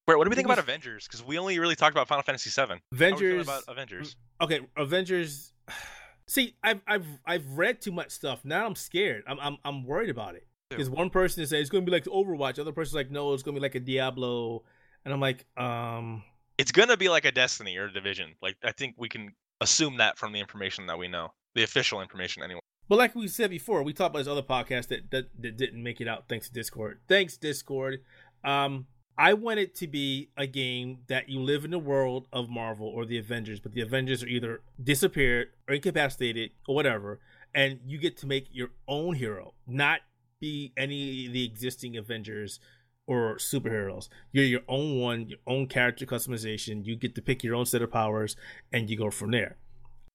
[0.08, 1.08] Wait, what do we think about Avengers?
[1.08, 2.68] Because we only really talked about Final Fantasy VII.
[2.68, 3.48] How are we feeling Avengers.
[3.48, 4.16] about Avengers.
[4.42, 5.54] Okay, Avengers.
[6.28, 8.42] See, I've I've I've read too much stuff.
[8.44, 9.24] Now I'm scared.
[9.28, 10.46] I'm I'm I'm worried about it.
[10.70, 13.34] Because one person is saying it's gonna be like Overwatch, the other person's like, no,
[13.34, 14.64] it's gonna be like a Diablo,
[15.04, 16.24] and I'm like, um,
[16.60, 18.36] It's gonna be like a Destiny or a Division.
[18.42, 22.02] Like I think we can assume that from the information that we know, the official
[22.02, 22.62] information anyway.
[22.88, 25.84] But like we said before, we talked about this other podcast that, that that didn't
[25.84, 27.00] make it out thanks to Discord.
[27.08, 28.00] Thanks Discord.
[28.44, 28.88] Um,
[29.18, 32.88] I want it to be a game that you live in the world of Marvel
[32.88, 37.20] or the Avengers, but the Avengers are either disappeared or incapacitated or whatever,
[37.54, 40.00] and you get to make your own hero, not
[40.40, 42.62] be any of the existing Avengers
[43.06, 44.08] or superheroes.
[44.32, 46.86] You're your own one, your own character customization.
[46.86, 48.38] You get to pick your own set of powers,
[48.72, 49.58] and you go from there.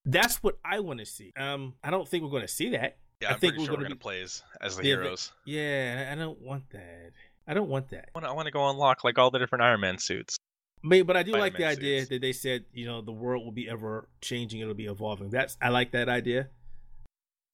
[0.06, 1.32] That's what I want to see.
[1.36, 2.98] Um, I don't think we're going to see that.
[3.22, 5.32] Yeah, I I'm think pretty we're sure gonna gonna be- play as, as the heroes.
[5.46, 7.12] Yeah, I- I don't want that.
[7.46, 8.10] I don't want that.
[8.14, 10.36] I want to, I to go unlock like all the different Iron Man suits.
[10.82, 13.44] But, but I do like the Spider-Man idea that they said, you know, the world
[13.44, 15.30] will be ever changing, it'll be evolving.
[15.30, 16.48] That's I like that idea.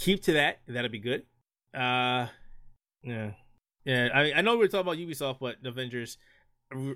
[0.01, 1.23] Keep to that, that'll be good.
[1.75, 2.27] Uh
[3.03, 3.33] yeah.
[3.85, 6.19] Yeah, I mean, I know we are talking about Ubisoft, but Avengers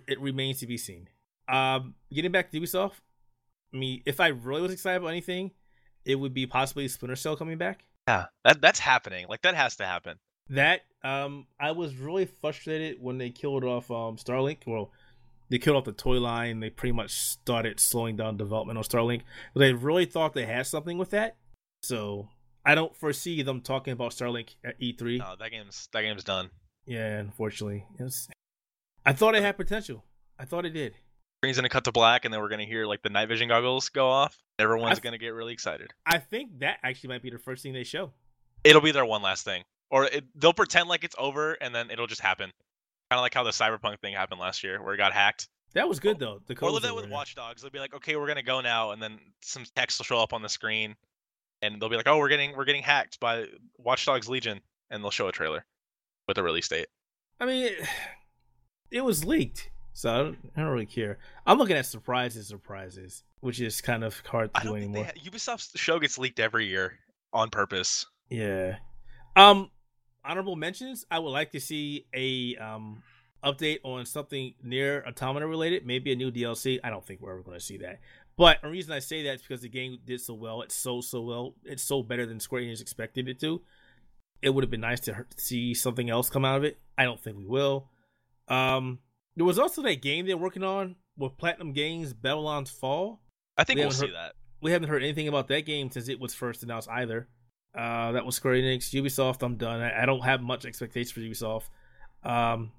[0.09, 1.09] it remains to be seen.
[1.49, 2.95] Um getting back to Ubisoft,
[3.75, 5.51] I mean, if I really was excited about anything,
[6.05, 7.85] it would be possibly Splinter Cell coming back.
[8.09, 9.27] Yeah, that that's happening.
[9.29, 10.18] Like that has to happen.
[10.51, 14.59] That um I was really frustrated when they killed off um Starlink.
[14.66, 14.93] Well,
[15.49, 16.61] they killed off the toy line.
[16.61, 19.22] They pretty much started slowing down development on Starlink.
[19.55, 21.37] But they really thought they had something with that.
[21.83, 22.29] So
[22.64, 25.18] I don't foresee them talking about Starlink at E3.
[25.18, 26.51] No, that game's that game's done.
[26.87, 27.87] Yeah, unfortunately.
[27.99, 28.29] It's,
[29.07, 30.05] I thought it had potential.
[30.39, 30.95] I thought it did.
[31.45, 33.90] Screen's gonna cut to black, and then we're gonna hear like the night vision goggles
[33.90, 34.36] go off.
[34.59, 35.92] Everyone's I- gonna get really excited.
[36.07, 38.12] I think that actually might be the first thing they show.
[38.64, 41.90] It'll be their one last thing, or it, they'll pretend like it's over, and then
[41.90, 42.51] it'll just happen.
[43.11, 45.49] Kind of like how the cyberpunk thing happened last year, where it got hacked.
[45.74, 46.40] That was good though.
[46.47, 47.11] The Or that with in.
[47.11, 47.61] Watch Dogs.
[47.61, 50.32] They'll be like, okay, we're gonna go now, and then some text will show up
[50.32, 50.97] on the screen,
[51.61, 55.05] and they'll be like, oh, we're getting we're getting hacked by Watch Dogs Legion, and
[55.05, 55.66] they'll show a trailer
[56.26, 56.86] with a release date.
[57.38, 57.88] I mean, it,
[58.90, 61.18] it was leaked, so I don't, I don't really care.
[61.47, 65.01] I'm looking at surprises, surprises, which is kind of hard to do don't think they
[65.01, 65.12] anymore.
[65.16, 66.99] ha- Ubisoft's show gets leaked every year
[67.32, 68.05] on purpose.
[68.28, 68.76] Yeah.
[69.36, 69.70] Um,
[70.24, 71.07] honorable mentions.
[71.11, 73.03] I would like to see a um
[73.45, 76.80] update on something NieR Automata related, maybe a new DLC.
[76.82, 78.01] I don't think we're ever going to see that.
[78.36, 80.62] But the reason I say that is because the game did so well.
[80.62, 81.55] It sold so well.
[81.64, 83.61] It's so better than Square Enix expected it to.
[84.42, 86.78] It would have been nice to see something else come out of it.
[86.99, 87.90] I don't think we will.
[88.49, 88.99] Um,
[89.37, 93.20] there was also that game they're working on with Platinum Games, Babylon's Fall.
[93.57, 94.35] I think We we'll haven't see heard- that.
[94.61, 97.28] We haven't heard anything about that game since it was first announced either.
[97.76, 99.43] Uh, that was Square Enix, Ubisoft.
[99.43, 99.82] I'm done.
[99.82, 101.64] I, I don't have much expectation for Ubisoft.
[102.22, 102.72] Um,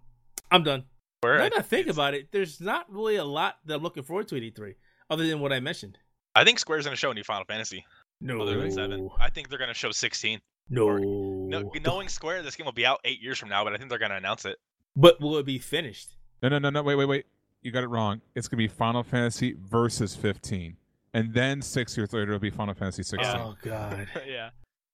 [0.50, 0.86] I'm done.
[1.22, 4.04] Where Now I, I think about it, there's not really a lot that I'm looking
[4.04, 4.76] forward to at E3,
[5.10, 5.98] other than what I mentioned.
[6.34, 7.86] I think Square's gonna show a new Final Fantasy.
[8.22, 9.10] No, other than seven.
[9.20, 10.40] I think they're gonna show 16.
[10.70, 10.98] no.
[10.98, 13.90] No, knowing Square, this game will be out eight years from now, but I think
[13.90, 14.58] they're gonna announce it.
[14.96, 16.15] But will it be finished?
[16.42, 16.84] No, no, no, no.
[16.84, 17.26] Wait, wait, wait.
[17.62, 18.22] You got it wrong.
[18.36, 20.78] It's gonna be Final Fantasy versus 15,
[21.14, 23.26] and then six years later it'll be Final Fantasy 16.
[23.36, 24.08] Oh, oh God.
[24.28, 24.50] yeah.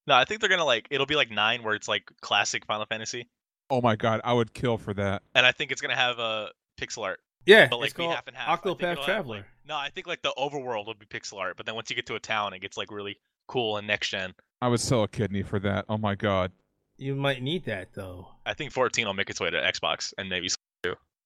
[0.08, 2.86] No, I think they're gonna like it'll be like nine, where it's like classic Final
[2.86, 3.28] Fantasy,
[3.70, 5.24] Oh my god, I would kill for that.
[5.36, 8.16] and I think it's gonna have a pixel art, Yeah, but like it's be called
[8.16, 8.48] half and half.
[8.50, 9.36] I think Octopath it'll have, Traveler.
[9.38, 11.96] like- no, I think like the overworld will be pixel art, but then once you
[11.96, 13.18] get to a town, it gets like really
[13.48, 14.34] cool and next gen.
[14.62, 15.86] I would sell a kidney for that.
[15.90, 16.52] Oh my god.
[16.98, 18.30] You might need that though.
[18.46, 20.56] I think 14 will make its way to Xbox and maybe too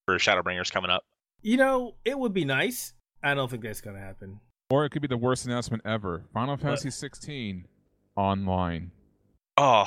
[0.05, 1.03] for Shadowbringers coming up.
[1.41, 2.93] You know, it would be nice.
[3.23, 4.39] I don't think that's gonna happen.
[4.69, 6.23] Or it could be the worst announcement ever.
[6.33, 7.67] Final Fantasy 16
[8.15, 8.91] online.
[9.57, 9.85] Oh,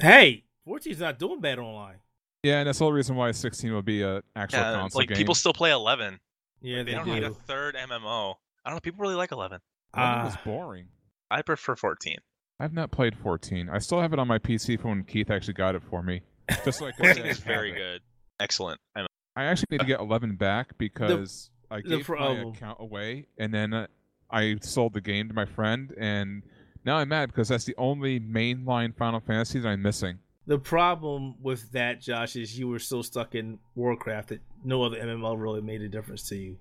[0.00, 1.98] Hey, 14's not doing bad online.
[2.42, 5.08] Yeah, and that's the whole reason why 16 would be an actual yeah, console like
[5.08, 5.16] game.
[5.16, 6.18] people still play 11.
[6.60, 7.14] Yeah, They they, don't do.
[7.14, 8.34] need a third MMO.
[8.64, 8.80] I don't know.
[8.80, 9.60] People really like 11.
[9.96, 10.24] Eleven Ah.
[10.24, 10.86] was boring.
[11.30, 12.16] I prefer 14.
[12.58, 13.68] I've not played 14.
[13.68, 16.22] I still have it on my PC from when Keith actually got it for me.
[16.64, 17.76] Just so 14 is very it.
[17.76, 18.00] good.
[18.40, 18.80] Excellent.
[18.96, 19.06] I
[19.36, 23.26] I actually need to get 11 back because I the gave my problem- account away
[23.38, 23.86] and then uh,
[24.30, 26.42] I sold the game to my friend and
[26.84, 30.18] now I'm mad because that's the only mainline Final Fantasy that I'm missing.
[30.46, 34.98] The problem with that, Josh, is you were so stuck in Warcraft that no other
[35.00, 36.58] MMO really made a difference to you.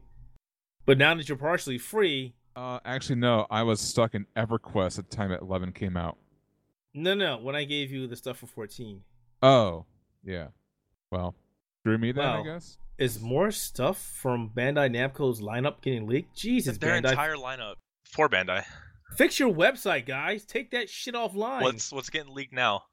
[0.86, 5.10] But now that you're partially free, Uh, actually, no, I was stuck in EverQuest at
[5.10, 6.18] the time that 11 came out.
[6.94, 7.38] no, no.
[7.38, 9.02] When I gave you the stuff for 14,
[9.42, 9.86] Oh,
[10.24, 10.48] yeah.
[11.12, 11.36] Well,
[11.84, 12.78] screw me then, I guess.
[12.98, 16.36] is more stuff from Bandai Namco's lineup getting leaked?
[16.36, 17.76] Jesus, their Bandai, entire lineup
[18.06, 18.64] for Bandai.
[19.18, 20.46] fix your website, guys.
[20.46, 21.62] Take that shit offline.
[21.62, 22.84] What's what's getting leaked now?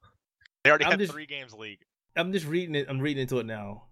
[0.64, 1.84] They already I'm had just- three games leaked.
[2.16, 2.86] I'm just reading it.
[2.88, 3.84] I'm reading into it now.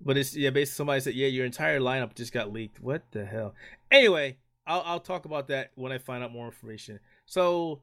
[0.00, 2.80] But it's yeah, basically somebody said, yeah, your entire lineup just got leaked.
[2.80, 3.54] What the hell?
[3.90, 4.36] Anyway,
[4.66, 7.00] I'll I'll talk about that when I find out more information.
[7.24, 7.82] So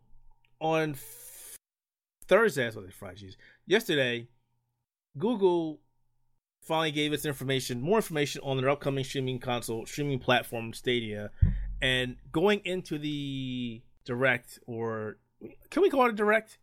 [0.61, 1.57] on f-
[2.27, 3.35] Thursday, that's what they Friday, jeez.
[3.65, 4.27] Yesterday,
[5.17, 5.79] Google
[6.63, 11.31] finally gave us information, more information on their upcoming streaming console, streaming platform, Stadia,
[11.81, 15.17] and going into the direct or
[15.69, 16.57] can we call it a direct?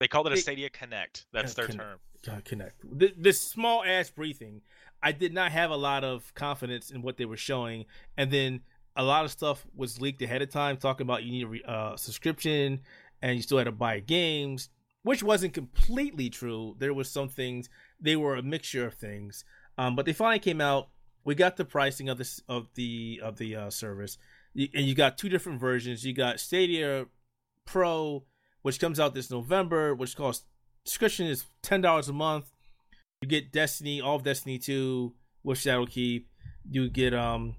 [0.00, 1.26] They called it a Stadia Connect.
[1.32, 1.82] That's their Connect.
[1.82, 1.98] term.
[2.26, 4.62] God, connect Th- this small ass briefing.
[5.02, 7.84] I did not have a lot of confidence in what they were showing,
[8.16, 8.60] and then
[8.96, 11.62] a lot of stuff was leaked ahead of time, talking about you need a re-
[11.66, 12.80] uh, subscription
[13.22, 14.68] and you still had to buy games,
[15.02, 16.74] which wasn't completely true.
[16.78, 17.68] There was some things
[18.00, 19.44] they were a mixture of things,
[19.76, 20.88] um, but they finally came out.
[21.24, 24.18] We got the pricing of this of the of the uh, service,
[24.54, 26.04] and you got two different versions.
[26.04, 27.06] You got Stadia
[27.66, 28.24] Pro,
[28.62, 30.46] which comes out this November, which costs
[30.84, 32.50] subscription is ten dollars a month.
[33.20, 36.24] You get Destiny, all of Destiny two with Shadowkeep.
[36.70, 37.56] You get um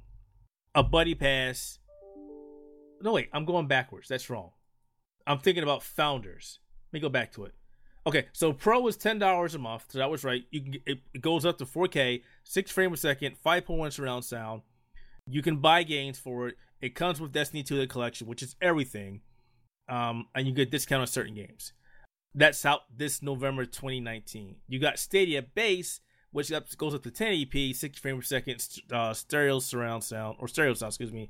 [0.74, 1.80] a buddy pass.
[3.02, 4.08] No wait, I'm going backwards.
[4.08, 4.52] That's wrong.
[5.28, 6.60] I'm thinking about founders.
[6.92, 7.54] Let me go back to it.
[8.08, 10.44] Okay, so Pro is ten dollars a month, so that was right.
[10.52, 14.62] You can it, it goes up to 4K, six frames a second, 5.1 surround sound.
[15.28, 16.56] You can buy games for it.
[16.82, 19.22] It comes with Destiny 2 the collection, which is everything.
[19.90, 21.74] Um, and you get discount on certain games.
[22.34, 24.56] That's out this November 2019.
[24.68, 26.00] You got Stadia Base,
[26.32, 30.74] which goes up to 1080p, 60 frames per second, uh, stereo surround sound or stereo
[30.74, 31.30] sound, excuse me.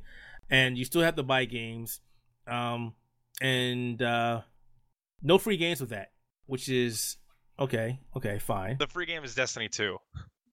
[0.50, 2.02] And you still have to buy games,
[2.48, 2.94] um,
[3.42, 4.42] and uh,
[5.22, 6.12] no free games with that,
[6.50, 7.18] which is
[7.60, 8.00] okay.
[8.16, 8.78] Okay, fine.
[8.80, 9.98] The free game is Destiny 2.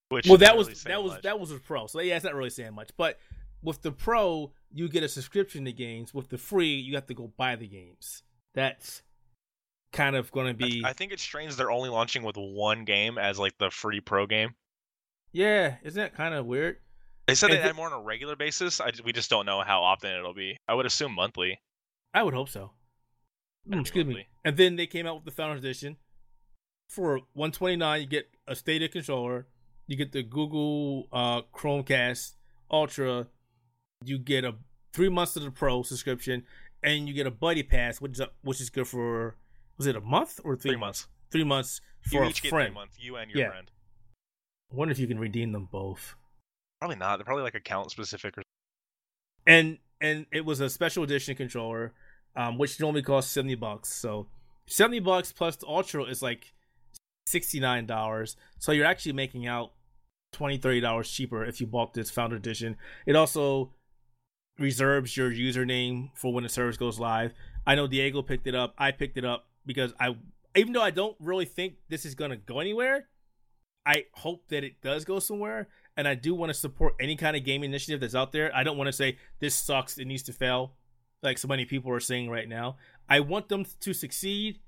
[0.09, 1.23] Which well, that was really that was much.
[1.23, 1.87] that was a pro.
[1.89, 2.91] So yeah, it's not really saying much.
[2.97, 3.19] But
[3.63, 6.15] with the pro, you get a subscription to games.
[6.15, 8.23] With the free, you have to go buy the games.
[8.55, 9.03] That's
[9.93, 13.17] kind of going to be I think it's strange they're only launching with one game
[13.19, 14.55] as like the free pro game.
[15.33, 15.77] yeah.
[15.83, 16.77] Isn't that kind of weird?
[17.27, 18.81] They said And they thi- add more on a regular basis.
[18.81, 20.57] I, we just don't know how often it'll be.
[20.69, 21.61] I would assume monthly.
[22.15, 22.71] I would hope so.
[23.69, 24.29] Mm, excuse me.
[24.47, 25.97] And then they came out with the Founders Edition.
[26.89, 29.49] For 129, you get a Stadia controller.
[29.89, 32.35] You get the Google uh, Chromecast
[32.71, 33.27] Ultra.
[34.05, 34.55] You get a
[34.93, 36.45] three months of the Pro subscription,
[36.85, 39.35] and you get a Buddy Pass, which is a, which is good for
[39.79, 41.09] was it a month or three, Three months.
[41.33, 42.73] Three months You for a each get friend.
[42.73, 42.97] months.
[43.01, 43.51] You and your Yeah.
[43.51, 43.69] friend.
[44.73, 46.15] I wonder if you can redeem them both.
[46.81, 47.17] Probably not.
[47.17, 48.43] They're probably like account specific or
[49.45, 51.95] and and it was a special edition controller,
[52.37, 53.89] um, which normally costs seventy bucks.
[53.93, 54.29] So
[54.67, 56.53] seventy bucks plus the Ultra is like
[57.27, 58.37] sixty nine dollars.
[58.59, 59.73] So you're actually making out
[60.33, 62.77] 20 30 dollars cheaper if you bought this Founder Edition.
[63.07, 63.73] It also
[64.59, 67.33] reserves your username for when the service goes live.
[67.67, 68.75] I know Diego picked it up.
[68.79, 70.17] I picked it up because I,
[70.55, 73.09] even though I don't really think this is gonna go anywhere,
[73.85, 75.69] I hope that it does go somewhere.
[75.97, 78.55] And I do want to support any kind of game initiative that's out there.
[78.55, 80.73] I don't want to say this sucks, it needs to fail,
[81.23, 82.77] like so many people are saying right now.
[83.09, 84.61] I want them to succeed.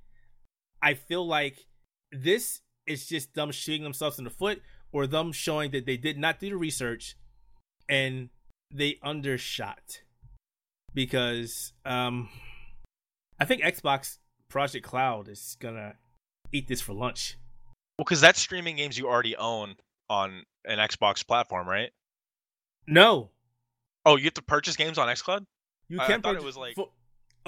[0.82, 1.66] I feel like
[2.12, 4.62] this is just them shooting themselves in the foot
[4.92, 7.16] or them showing that they did not do the research
[7.88, 8.30] and
[8.72, 10.02] they undershot.
[10.94, 12.28] Because um
[13.38, 14.18] I think Xbox
[14.48, 15.94] Project xCloud is gonna
[16.52, 17.36] eat this for lunch.
[17.98, 19.76] well, because that's streaming games you already own
[20.08, 21.90] on an Xbox platform, right?
[22.86, 23.30] No,
[24.06, 25.44] Oh, you have to purchase games on XCloud.
[25.88, 26.22] you I- I can't.
[26.22, 26.92] thought it was like- fo-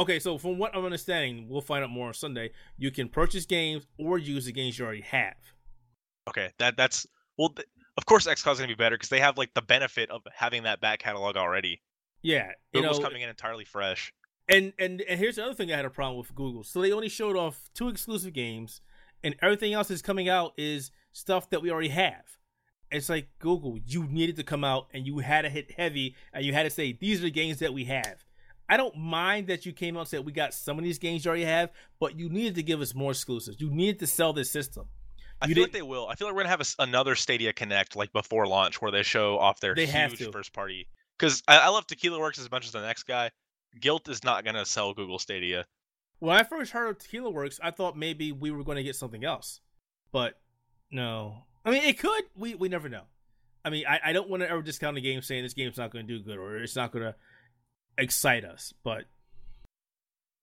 [0.01, 2.51] okay, so from what I'm understanding, we'll find out more on Sunday.
[2.76, 5.36] You can purchase games or use the games you already have.
[6.28, 7.07] Okay, that that's
[7.38, 7.51] well.
[7.51, 10.62] Th- of course, XCloud's gonna be better because they have like the benefit of having
[10.62, 11.82] that back catalog already.
[12.22, 14.12] Yeah, you Google's know, coming in entirely fresh.
[14.48, 16.64] And and and here's the other thing I had a problem with Google.
[16.64, 18.80] So they only showed off two exclusive games,
[19.22, 22.38] and everything else that's coming out is stuff that we already have.
[22.90, 26.44] It's like Google, you needed to come out and you had to hit heavy and
[26.44, 28.24] you had to say these are the games that we have.
[28.71, 31.25] I don't mind that you came out and said we got some of these games
[31.25, 33.61] you already have, but you needed to give us more exclusives.
[33.61, 34.87] You needed to sell this system.
[35.43, 36.07] I You feel like they will.
[36.07, 39.03] I feel like we're gonna have a another Stadia Connect like before launch where they
[39.03, 40.87] show off their huge first party.
[41.18, 43.33] Because I, I love Tequila Works as much as the next guy.
[43.81, 45.66] GYLT is not gonna sell Google Stadia.
[46.21, 48.95] When I first heard of Tequila Works, I thought maybe we were going to get
[48.95, 49.61] something else,
[50.12, 50.39] but
[50.91, 51.45] no.
[51.64, 52.25] I mean, it could.
[52.37, 53.05] We we never know.
[53.64, 55.91] I mean, I, I don't want to ever discount a game saying this game's not
[55.91, 57.14] going to do good or it's not going to
[57.99, 58.74] excite us.
[58.82, 59.05] But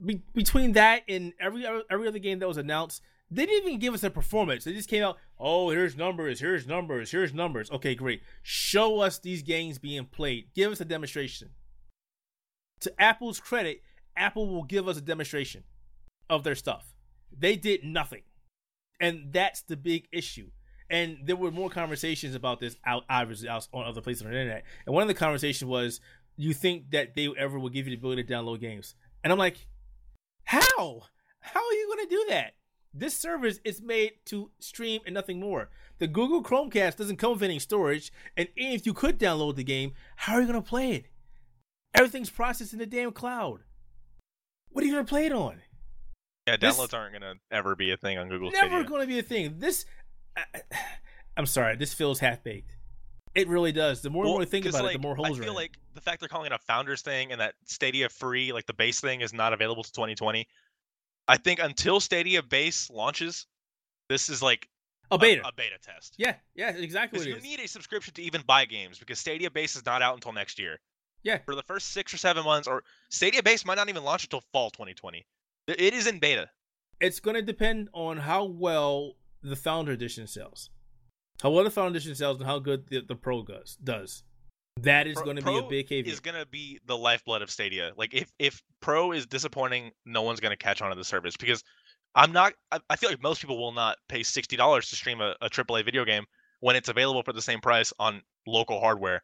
[0.03, 3.93] be, between that and every every other game that was announced, they didn't even give
[3.93, 4.63] us a performance.
[4.63, 7.69] They just came out, oh, here's numbers, here's numbers, here's numbers.
[7.71, 8.21] Okay, great.
[8.41, 10.47] Show us these games being played.
[10.55, 11.49] Give us a demonstration.
[12.81, 13.81] To Apple's credit,
[14.15, 15.63] Apple will give us a demonstration
[16.29, 16.93] of their stuff.
[17.37, 18.21] They did nothing.
[18.99, 20.49] And that's the big issue.
[20.89, 24.39] And there were more conversations about this out obviously out on other places on the
[24.39, 24.63] internet.
[24.85, 25.99] And one of the conversations was,
[26.37, 28.95] you think that they ever will give you the ability to download games?
[29.23, 29.67] And I'm like,
[30.45, 31.03] how?
[31.41, 32.53] How are you going to do that?
[32.93, 35.69] This service is made to stream and nothing more.
[35.99, 39.63] The Google Chromecast doesn't come with any storage, and even if you could download the
[39.63, 41.05] game, how are you going to play it?
[41.93, 43.61] Everything's processed in the damn cloud.
[44.69, 45.61] What are you going to play it on?
[46.47, 49.19] Yeah, This- downloads aren't gonna ever be a thing on Google Never going to be
[49.19, 49.55] a thing.
[49.59, 49.85] This,
[50.35, 50.43] I,
[51.37, 52.76] I'm sorry, this feels half baked.
[53.37, 54.01] It really does.
[54.01, 55.53] The more and Well, more we think about like, it, the more holes I feel
[55.53, 58.73] like the fact they're calling it a founders thing and that Stadia free, like the
[58.73, 60.47] base thing, is not available to 2020.
[61.27, 63.45] I think until Stadia base launches,
[64.09, 64.67] this is like
[65.11, 65.41] a beta.
[65.47, 66.15] a, beta test.
[66.17, 67.43] yeah, yeah, exactly what you is.
[67.43, 70.57] need a subscription to even buy games because Stadia base is not out until next
[70.59, 70.79] year.
[71.23, 71.39] Yeah.
[71.45, 74.41] For the first six or seven months, or Stadia base might not even launch until
[74.53, 75.25] fall 2020.
[75.67, 76.49] It- It is in beta.
[76.99, 79.13] it's going to depend on how well
[79.43, 80.69] the founder edition sells
[81.41, 84.23] how well the founder edition sells and how good the, the pro does does
[84.81, 86.13] That is Pro- going to be a big caveat.
[86.13, 87.91] is going to be the lifeblood of Stadia.
[87.97, 91.35] Like if if Pro is disappointing, no one's going to catch on to the service
[91.37, 91.63] because
[92.15, 92.53] I'm not.
[92.71, 95.49] I, I feel like most people will not pay sixty dollars to stream a, a
[95.49, 96.25] AAA video game
[96.59, 99.21] when it's available for the same price on local hardware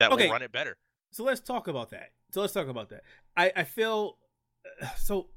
[0.00, 0.26] that Okay.
[0.26, 0.76] will run it better.
[1.12, 2.10] so let's talk about that.
[2.32, 3.02] So let's talk about that.
[3.36, 4.18] I I feel
[4.96, 5.28] so.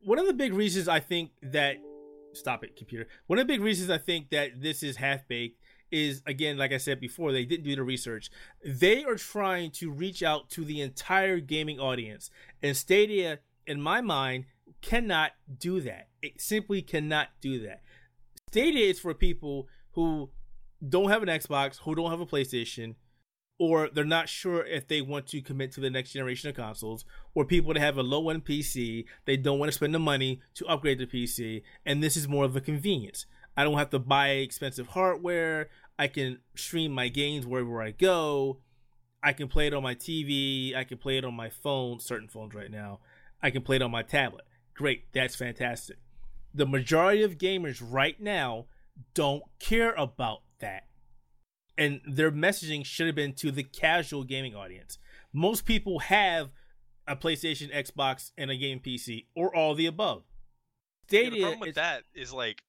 [0.00, 1.76] One of the big reasons I think that
[2.36, 3.06] stop it, computer.
[3.26, 5.60] One of the big reasons I think that this is half baked
[5.90, 8.30] is again, like I said before, they didn't do the research.
[8.64, 12.30] They are trying to reach out to the entire gaming audience,
[12.62, 14.46] and Stadia, in my mind,
[14.82, 16.08] cannot do that.
[16.22, 17.82] It simply cannot do that.
[18.50, 20.30] Stadia is for people who
[20.86, 22.94] don't have an Xbox, who don't have a PlayStation,
[23.58, 27.04] or they're not sure if they want to commit to the next generation of consoles,
[27.34, 30.40] or people that have a low end PC, they don't want to spend the money
[30.54, 33.26] to upgrade the PC, and this is more of a convenience.
[33.56, 35.68] I don't have to buy expensive hardware.
[35.98, 38.58] I can stream my games wherever I go.
[39.22, 40.76] I can play it on my TV.
[40.76, 42.98] I can play it on my phone, certain phones right now.
[43.42, 44.44] I can play it on my tablet.
[44.74, 45.98] Great, that's fantastic.
[46.52, 48.66] The majority of gamers right now
[49.14, 50.84] don't care about that
[51.76, 54.98] and their messaging should have been to the casual gaming audience.
[55.32, 56.50] Most people have
[57.06, 60.22] a PlayStation, Xbox, and a game PC, or all the above.
[61.10, 62.62] Yeah, the problem with is- that is like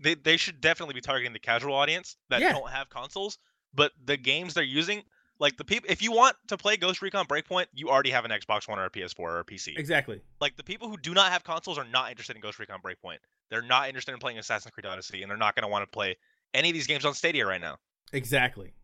[0.00, 2.52] they they should definitely be targeting the casual audience that Yeah.
[2.52, 3.38] don't have consoles,
[3.74, 5.02] but the games they're using.
[5.38, 8.30] Like the people, if you want to play Ghost Recon Breakpoint, you already have an
[8.30, 9.74] Xbox One or a PS4 or a PC.
[9.78, 10.20] exactly.
[10.40, 13.18] like the people who do not have consoles are not interested in Ghost Recon Breakpoint.
[13.50, 15.90] They're not interested in playing Assassin's Creed Odyssey, and they're not going to want to
[15.90, 16.16] play
[16.52, 17.78] any of these games on Stadia right now.
[18.12, 18.74] Exactly.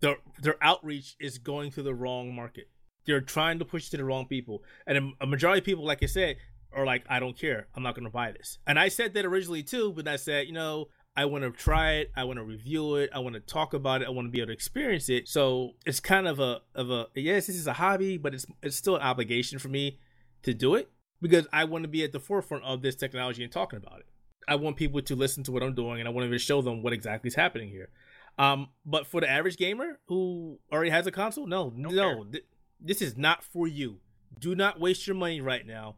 [0.00, 2.68] Their their outreach is going to the wrong market.
[3.06, 6.06] They're trying to push to the wrong people, and a, majority of people, like I
[6.06, 6.36] said,
[6.72, 7.66] are like, "I don't care.
[7.74, 10.52] I'm not to buy this." And I said that originally too, but I said, you
[10.52, 12.12] know, I want to try it.
[12.14, 13.10] I want to review it.
[13.12, 14.06] I want to talk about it.
[14.06, 15.26] I want to be able to experience it.
[15.26, 18.76] So it's kind of a of a yes, this is a hobby, but it's it's
[18.76, 19.98] still an obligation for me
[20.44, 23.50] to do it because I want to be at the forefront of this technology and
[23.50, 24.06] talking about it.
[24.46, 26.82] I want people to listen to what I'm doing, and I want to show them
[26.82, 27.90] what exactly is happening here.
[28.38, 32.44] Um, but for the average gamer who already has a console, no, Don't no, th-
[32.80, 33.98] this is not for you.
[34.38, 35.96] Do not waste your money right now.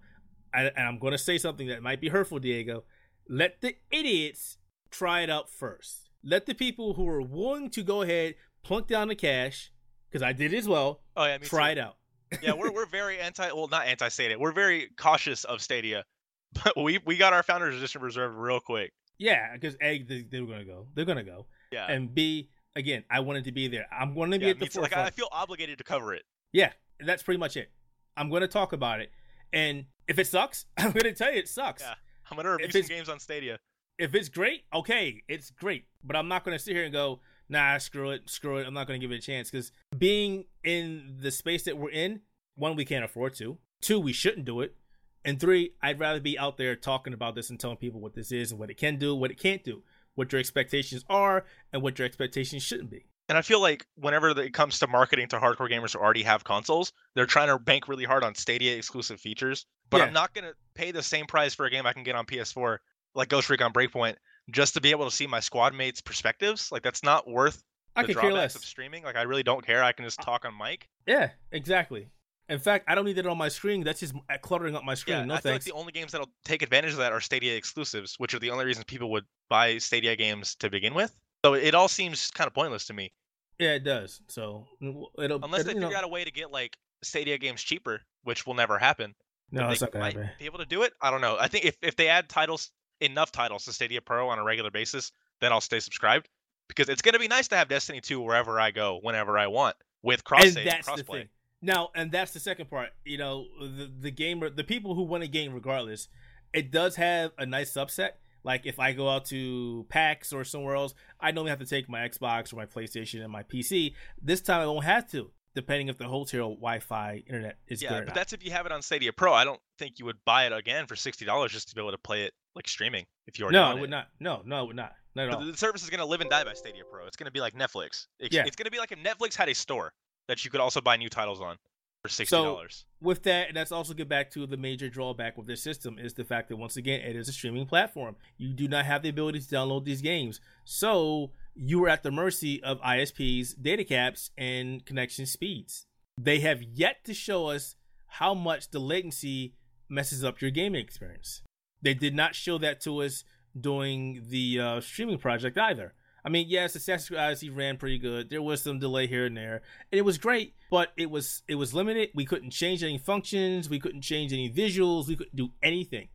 [0.55, 2.85] I, and I'm going to say something that might be hurtful, Diego.
[3.29, 4.57] Let the idiots
[4.91, 6.09] try it out first.
[6.25, 9.71] Let the people who are willing to go ahead plunk down the cash,
[10.11, 11.03] because I did as well.
[11.17, 11.81] Oh yeah, try too.
[11.81, 11.97] it out.
[12.43, 13.53] yeah, we're we're very anti.
[13.53, 14.39] Well, not anti Stadia.
[14.39, 16.05] We're very cautious of Stadia,
[16.65, 18.93] but we we got our founders edition reserved real quick.
[19.19, 20.87] Yeah, because A, they, they were going to go.
[20.95, 21.47] They're going to go.
[21.73, 23.87] Yeah, And B, again, I wanted to be there.
[23.93, 24.81] I'm going to be yeah at the too.
[24.81, 24.97] Like.
[24.97, 26.23] I feel obligated to cover it.
[26.53, 27.71] Yeah, that's pretty much it.
[28.17, 29.11] I'm going to talk about it.
[29.53, 31.83] And if it sucks, I'm going to tell you it sucks.
[31.83, 31.95] Yeah.
[32.31, 33.59] I'm gonna review If some games on Stadia.
[33.99, 35.85] If it's great, okay, it's great.
[36.03, 38.67] But I'm not going to sit here and go, nah, screw it, screw it.
[38.67, 39.51] I'm not going to give it a chance.
[39.51, 42.21] Because being in the space that we're in,
[42.55, 43.59] one, we can't afford to.
[43.83, 44.77] Two, we shouldn't do it.
[45.25, 48.33] And three, I'd rather be out there talking about this and telling people what this
[48.33, 49.83] is and what it can do, what it can't do,
[50.21, 53.07] what your expectations are, and what your expectations shouldn't be.
[53.31, 56.45] And I feel like whenever it comes to marketing to hardcore gamers who already have
[56.45, 59.65] consoles, they're trying to bank really hard on Stadia exclusive features.
[59.89, 60.05] But Yeah.
[60.05, 62.81] I'm not gonna pay the same price for a game I can get on PS4,
[63.15, 64.17] like Ghost Recon Breakpoint,
[64.51, 66.71] just to be able to see my squad mates' perspectives.
[66.71, 67.63] Like that's not worth
[67.97, 69.05] I the drawbacks of streaming.
[69.05, 69.83] Like I really don't care.
[69.83, 70.87] I can just uh, talk on mic.
[71.07, 72.09] Yeah, exactly.
[72.51, 73.85] In fact, I don't need it on my screen.
[73.85, 75.19] That's just cluttering up my screen.
[75.19, 77.57] Yeah, no I feel like the only games that'll take advantage of that are Stadia
[77.57, 81.17] exclusives, which are the only reason people would buy Stadia games to begin with.
[81.45, 83.13] So it all seems kind of pointless to me,
[83.61, 84.21] Yeah, it does.
[84.29, 87.63] So it'll unless they you know- figure out a way to get like Stadia games
[87.63, 89.15] cheaper, which will never happen.
[89.53, 90.31] No, it's not gonna happen.
[90.39, 90.93] be able to do it.
[91.01, 91.37] I don't know.
[91.39, 92.71] I think if, if they add titles,
[93.01, 96.29] enough titles to Stadia Pro on a regular basis, then I'll stay subscribed
[96.69, 99.77] because it's gonna be nice to have Destiny 2 wherever I go, whenever I want,
[100.03, 101.19] with cross and save that's and the crossplay.
[101.21, 101.29] thing.
[101.63, 102.91] Now, and that's the second part.
[103.05, 106.09] You know, the the gamer, the people who want a game regardless,
[106.53, 108.11] it does have a nice subset.
[108.43, 111.89] Like if I go out to PAX or somewhere else, I normally have to take
[111.91, 113.93] my Xbox or my PlayStation and my PC.
[114.23, 117.99] This time I won't have to, depending if the hotel Wi-Fi internet is good Yeah,
[117.99, 118.15] but not.
[118.15, 119.35] that's if you have it on Stadia Pro.
[119.35, 121.91] I don't think you would buy it again for sixty dollars just to be able
[121.93, 123.91] to play it like streaming if you already no, I would it.
[123.91, 124.07] not.
[124.21, 124.95] No, no, I would not.
[125.15, 125.45] Not at all.
[125.45, 127.07] the service is gonna live and die by Stadia Pro.
[127.07, 128.07] It's gonna be like Netflix.
[128.19, 128.45] It's, Yeah.
[128.47, 129.93] it's gonna be like if Netflix had a store
[130.31, 131.57] that you could also buy new titles on
[132.03, 132.87] for sixty dollars.
[133.01, 135.99] So with that, and that's also get back to the major drawback with this system
[135.99, 138.15] is the fact that once again it is a streaming platform.
[138.39, 142.13] You do not have the ability to download these games, so you are at the
[142.13, 145.87] mercy of ISPs, data caps, and connection speeds.
[146.17, 147.75] They have yet to show us
[148.07, 149.55] how much the latency
[149.89, 151.43] messes up your gaming experience.
[151.83, 153.25] They did not show that to us
[153.59, 155.95] during the uh, streaming project either.
[156.25, 158.31] I mean, yes, Assassin's Creed Odyssey ran pretty good.
[158.31, 161.55] There was some delay here and there, and it was great, but it was it
[161.57, 162.11] was limited.
[162.15, 163.69] We couldn't change any functions.
[163.69, 165.09] We couldn't change any visuals.
[165.09, 166.09] We couldn't do anything.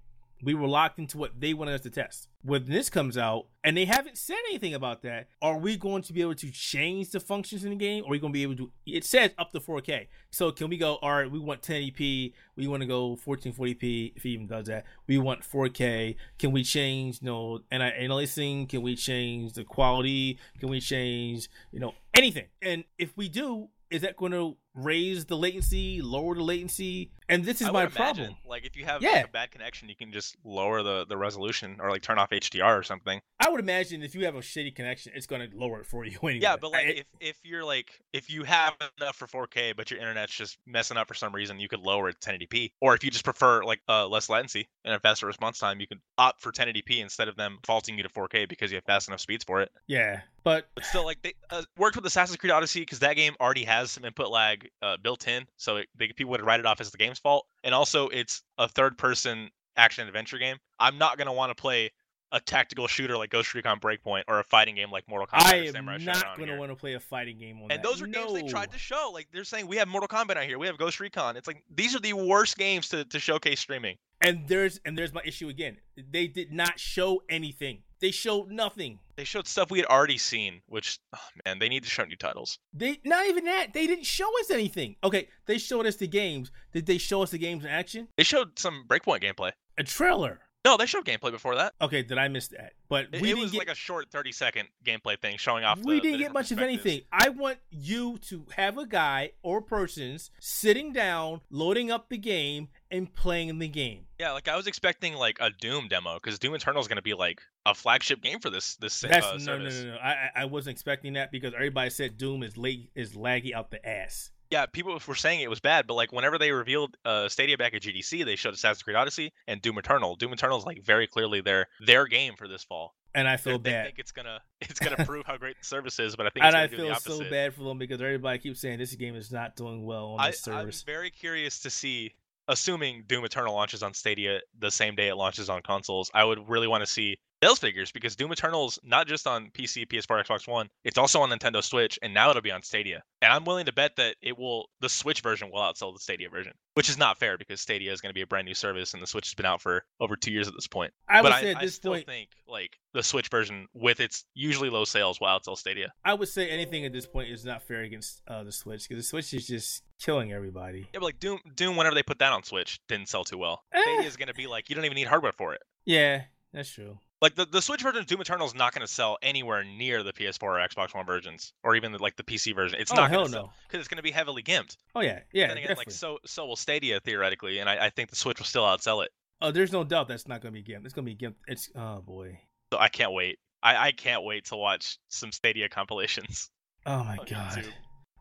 [0.44, 2.28] We were locked into what they wanted us to test.
[2.44, 6.14] When this comes out, and they haven't said anything about that, are we going to
[6.14, 8.04] be able to change the functions in the game?
[8.04, 8.72] Or are we going to be able to?
[8.86, 10.08] It says up to 4K.
[10.30, 10.96] So can we go?
[10.96, 12.34] All right, we want 1080p.
[12.58, 14.86] We want to go 1440p if he even does that.
[15.08, 16.16] We want 4K.
[16.38, 17.22] Can we change?
[17.22, 18.70] You know, anti-aliasing?
[18.70, 20.38] Can we change the quality?
[20.60, 21.50] Can we change?
[21.72, 22.46] You know, anything?
[22.62, 27.12] And if we do, is that going to raise the latency, lower the latency?
[27.28, 28.38] And this is I my would imagine, problem.
[28.46, 29.12] Like if you have Yeah.
[29.14, 32.30] like, a bad connection, you can just lower the, the resolution or like turn off
[32.30, 33.20] HDR or something.
[33.40, 36.06] I would imagine if you have a shitty connection, it's going to lower it for
[36.06, 36.40] you anyway.
[36.40, 39.90] Yeah, but like I- if, if you're like if you have enough for 4K, but
[39.90, 42.72] your internet's just messing up for some reason, you could lower it to 1080p.
[42.82, 45.88] Or if you just prefer like uh, less latency and a faster response time, you
[45.88, 49.08] could opt for 1080p instead of them faulting you to 4K because you have fast
[49.08, 49.72] enough speeds for it.
[49.88, 53.34] yeah, but But still, like they uh, worked with Assassin's Creed Odyssey because that game
[53.42, 56.66] already has some input lag uh, built in, so it, they, people would write it
[56.66, 57.46] off as the game's fault.
[57.64, 60.58] And also, it's a third-person action adventure game.
[60.80, 61.92] I'm not gonna want to play
[62.32, 65.54] a tactical shooter like Ghost Recon Breakpoint or a fighting game like Mortal Kombat.
[65.54, 67.84] I am Samurai not going to want to play a fighting game on And that.
[67.84, 69.12] those are games they tried to show.
[69.14, 71.38] Like they're saying, we have Mortal Kombat out here, we have Ghost Recon.
[71.38, 73.96] It's like these are the worst games to, to showcase streaming.
[74.22, 75.78] And there's and there's my issue again.
[76.12, 77.84] They did not show anything.
[78.00, 79.00] They showed nothing.
[79.16, 82.18] They showed stuff we had already seen, which oh, man, they need to show new
[82.18, 82.60] titles.
[82.74, 83.74] They not even that.
[83.74, 84.96] They didn't show us anything.
[85.04, 86.52] Okay, they showed us the games.
[86.74, 88.08] Did they show us the games in action?
[88.18, 89.52] They showed some Breakpoint gameplay.
[89.78, 90.40] A trailer.
[90.66, 91.74] No, they showed gameplay before that.
[91.80, 92.74] Okay, did I miss that?
[92.90, 95.64] But It, we it didn't was get like a short 30 second gameplay thing showing
[95.64, 95.78] off.
[95.78, 97.02] we the- the didn't get much of anything.
[97.12, 102.70] I want you to have a guy or persons sitting down, loading up the game,
[102.92, 104.06] and playing the game.
[104.20, 107.02] Yeah, like I was expecting like a Doom demo because Doom Eternal is going to
[107.02, 109.96] be like a flagship game for this this That's uh, no, no, no, no.
[109.98, 113.72] I I- I wasn't expecting that because everybody said Doom is late is laggy out
[113.72, 114.32] the ass.
[114.52, 117.74] Yeah, people were saying it was bad, but like whenever they revealed uh, Stadia back
[117.74, 120.16] at GDC, they showed Assassin's Creed Odyssey and Doom Eternal.
[120.16, 122.96] Doom Eternal is like very clearly their their game for this fall.
[123.16, 123.86] And I feel they bad.
[123.86, 126.56] think it's gonna it's gonna prove how great the service is, but I think And
[126.56, 129.84] I feel so bad for them because everybody keeps saying this game is not doing
[129.84, 132.14] well on the this I'm very curious to see,
[132.48, 136.12] assuming Doom Eternal launches on Stadia the same day it launches on consoles.
[136.14, 139.88] I would really want to see sales figures because Doom Eternal's not just on PC,
[139.88, 140.70] PS4, Xbox One.
[140.84, 143.04] It's also on Nintendo Switch, and now it'll be on Stadia.
[143.22, 144.70] And I'm willing to bet that it will.
[144.82, 148.02] The Switch version will outsell the Stadia version, which is not fair because Stadia is
[148.02, 150.16] going to be a brand new service, and the Switch has been out for over
[150.16, 150.94] two years at this point.
[151.08, 153.68] I would but say I, at I this still point, think like the Switch version
[153.74, 155.92] with its usually low sales will outsell Stadia.
[156.04, 159.04] I would say anything at this point is not fair against uh, the Switch because
[159.04, 160.82] the Switch is just killing everybody.
[160.94, 163.64] Yeah, but like Doom, Doom, whenever they put that on Switch, didn't sell too well.
[163.74, 163.82] Eh.
[163.82, 165.62] Stadia is going to be like you don't even need hardware for it.
[165.86, 166.24] Yeah,
[166.54, 167.00] that's true.
[167.26, 170.04] Like the, the Switch version of Doom Eternal is not going to sell anywhere near
[170.04, 172.80] the PS4 or Xbox One versions, or even the, like the PC version.
[172.80, 173.52] It's oh not going to no.
[173.68, 174.78] because it's going to be heavily gimped.
[174.94, 175.86] Oh yeah, yeah, then again, definitely.
[175.88, 179.04] like so so will Stadia theoretically, and I, I think the Switch will still outsell
[179.04, 179.10] it.
[179.42, 180.86] oh, there's no doubt that's not gonna be GIMP.
[180.86, 181.36] It's gonna be GIMP.
[181.48, 182.40] It's oh boy.
[182.72, 183.40] So I can't wait.
[183.64, 186.52] I, I can't wait to watch some Stadia compilations.
[186.88, 187.66] Oh my god.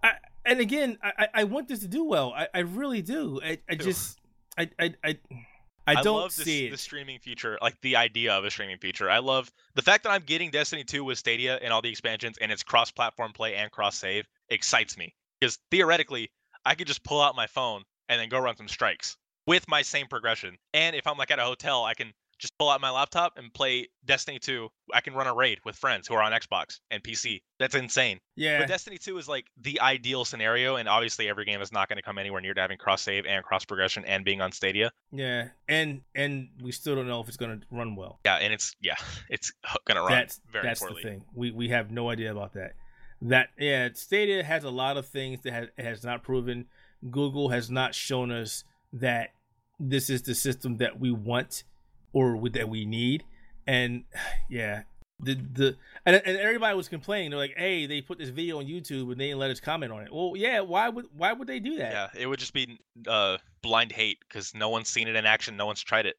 [0.02, 0.12] I,
[0.46, 2.32] and again, I, I- want this to do well.
[2.34, 3.38] I, I really do.
[3.44, 4.18] I, I just
[4.57, 5.18] I I I,
[5.87, 9.11] I don't this, see the streaming feature, like the idea of a streaming feature.
[9.11, 12.39] I love the fact that I'm getting Destiny 2 with Stadia and all the expansions,
[12.39, 14.26] and it's cross-platform play and cross-save.
[14.49, 16.30] Excites me because theoretically,
[16.64, 19.16] I could just pull out my phone and then go run some strikes
[19.47, 20.57] with my same progression.
[20.72, 22.12] And if I'm like at a hotel, I can
[22.45, 24.68] just pull out my laptop and play Destiny 2.
[24.92, 27.40] I can run a raid with friends who are on Xbox and PC.
[27.59, 28.20] That's insane.
[28.36, 31.88] Yeah, But Destiny 2 is like the ideal scenario, and obviously every game is not
[31.88, 34.53] going to come anywhere near to having cross save and cross progression and being on
[34.53, 34.92] Stadia.
[35.11, 38.20] yeah, and and we still don't know if it's gonna run well.
[38.26, 38.97] Yeah, and it's yeah,
[39.30, 39.51] it's
[39.86, 41.03] going to run that's very that's poorly.
[41.03, 41.24] the thing.
[41.34, 42.74] We we have no idea about that.
[43.22, 46.66] That yeah, Stadia has a lot of things that has not proven.
[47.11, 49.30] Google has not shown us that
[49.80, 51.64] this is the system that we want
[52.14, 53.24] or with- that we need.
[53.66, 54.04] And
[54.48, 54.82] yeah,
[55.20, 57.30] the the and, and everybody was complaining.
[57.30, 59.92] They're like, "Hey, they put this video on YouTube and they didn't let us comment
[59.92, 61.92] on it." Well, yeah, why would why would they do that?
[61.92, 65.56] Yeah, it would just be uh, blind hate because no one's seen it in action,
[65.56, 66.16] no one's tried it.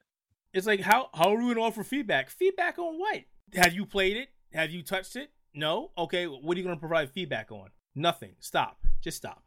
[0.52, 2.30] It's like how how are we gonna offer feedback?
[2.30, 3.22] Feedback on what?
[3.54, 4.28] Have you played it?
[4.52, 5.30] Have you touched it?
[5.54, 5.90] No.
[5.98, 6.26] Okay.
[6.26, 7.68] What are you gonna provide feedback on?
[7.94, 8.32] Nothing.
[8.40, 8.78] Stop.
[9.02, 9.42] Just stop.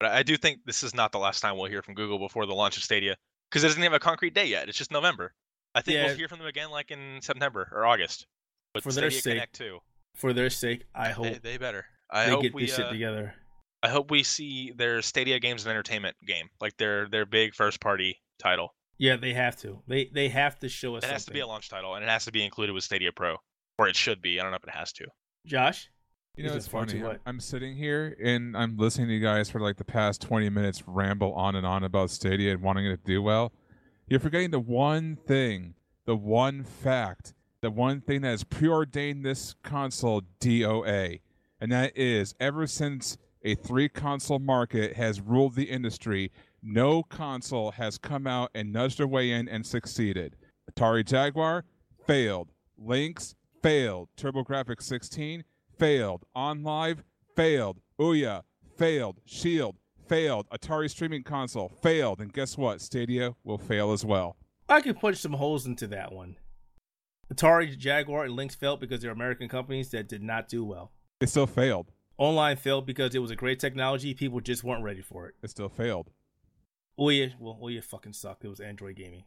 [0.00, 2.18] But I I do think this is not the last time we'll hear from Google
[2.18, 3.16] before the launch of Stadia
[3.50, 4.68] because it doesn't have a concrete date yet.
[4.68, 5.32] It's just November.
[5.74, 6.06] I think Yeah.
[6.06, 8.26] we'll hear from them again like in September or August.
[8.74, 9.78] But For their sake, Connect too.
[10.14, 11.86] For their sake, I hope They, they better.
[12.10, 12.66] I they hope get we.
[12.66, 13.34] this shit uh, together.
[13.82, 17.80] I hope we see their Stadia Games and Entertainment game, like their their big first
[17.80, 18.74] party title.
[18.98, 19.80] Yeah, they have to.
[19.86, 21.04] They they have to show us.
[21.04, 23.12] It has to be a launch title, and it has to be included with Stadia
[23.12, 23.36] Pro,
[23.78, 24.40] or it should be.
[24.40, 25.06] I don't know if it has to.
[25.46, 25.88] Josh.
[26.36, 26.98] You know, it's just too funny.
[27.00, 27.20] I'm, what?
[27.26, 30.84] I'm sitting here and I'm listening to you guys for like the past 20 minutes
[30.86, 33.52] ramble on and on about Stadia and wanting it to do well.
[34.08, 35.74] You're forgetting the one thing,
[36.06, 41.20] the one fact, the one thing that has preordained this console DOA.
[41.60, 46.32] And that is ever since a three console market has ruled the industry,
[46.62, 50.36] no console has come out and nudged their way in and succeeded.
[50.72, 51.66] Atari Jaguar
[52.06, 52.48] failed.
[52.78, 54.08] Lynx failed.
[54.16, 55.44] TurboGrafx 16
[55.78, 56.24] failed.
[56.34, 57.00] OnLive
[57.36, 57.80] failed.
[58.00, 58.44] Ouya
[58.74, 59.20] failed.
[59.26, 59.76] Shield
[60.08, 60.48] failed.
[60.50, 62.20] Atari streaming console failed.
[62.20, 62.80] And guess what?
[62.80, 64.36] Stadia will fail as well.
[64.68, 66.36] I could punch some holes into that one.
[67.32, 70.92] Atari, Jaguar, and Lynx failed because they're American companies that did not do well.
[71.20, 71.92] They still failed.
[72.18, 74.14] OnLive failed because it was a great technology.
[74.14, 75.34] People just weren't ready for it.
[75.42, 76.10] It still failed.
[76.98, 78.44] Ouya, well, Ouya fucking sucked.
[78.44, 79.24] It was Android gaming.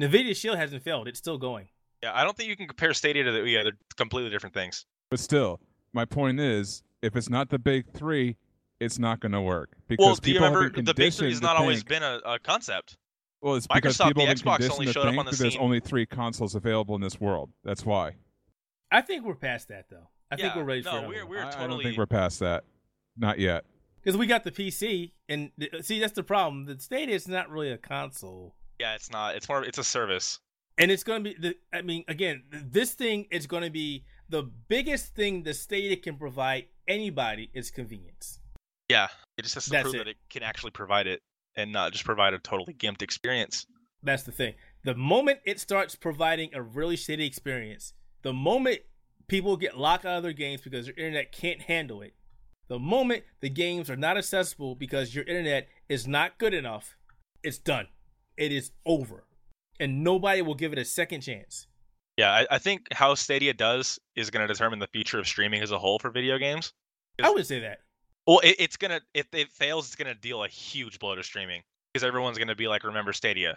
[0.00, 1.08] Nvidia Shield hasn't failed.
[1.08, 1.68] It's still going.
[2.02, 4.84] Yeah, I don't think you can compare Stadia to the yeah, they're completely different things.
[5.08, 5.60] But still,
[5.94, 8.36] my point is, if it's not the big three,
[8.80, 11.12] it's not going to work because Well, do you people have remember been the big
[11.12, 12.96] three conditioned has to not always been a, a concept?
[13.42, 15.18] Well, it's because Microsoft, people the have been Xbox conditioned only to showed up think
[15.18, 17.50] on the that there's only three consoles available in this world.
[17.64, 18.16] That's why.
[18.90, 20.08] I think we're past that though.
[20.30, 21.30] I think we're ready no, for another we're- one.
[21.30, 22.64] we're- I, I don't think we're past that.
[23.16, 23.64] Not yet.
[24.02, 25.50] Because we got the PC, and
[25.82, 26.64] see that's the problem.
[26.66, 29.34] The Stadia is not really a console, Yeah, it's not.
[29.34, 29.64] It's more.
[29.64, 30.38] It's a service.
[30.78, 31.36] and it's going to be.
[31.40, 35.96] The, I mean, again, this thing is going to be the biggest thing the Stadia
[35.96, 38.38] can provide anybody is convenience.
[38.88, 39.98] Yeah, it just has to That's prove it.
[39.98, 41.22] that it can actually provide it
[41.56, 43.66] and not just provide a totally gimped experience.
[44.02, 44.54] That's the thing.
[44.84, 48.80] The moment it starts providing a really shitty experience, the moment
[49.26, 52.14] people get locked out of their games because their internet can't handle it,
[52.68, 56.96] the moment the games are not accessible because your internet is not good enough,
[57.42, 57.88] it's done.
[58.36, 59.24] It is over.
[59.80, 61.66] And nobody will give it a second chance.
[62.16, 65.62] Yeah, I, I think how Stadia does is going to determine the future of streaming
[65.62, 66.72] as a whole for video games.
[67.22, 67.80] I would say that.
[68.26, 71.62] Well, it, it's gonna if it fails, it's gonna deal a huge blow to streaming
[71.92, 73.56] because everyone's gonna be like, remember Stadia.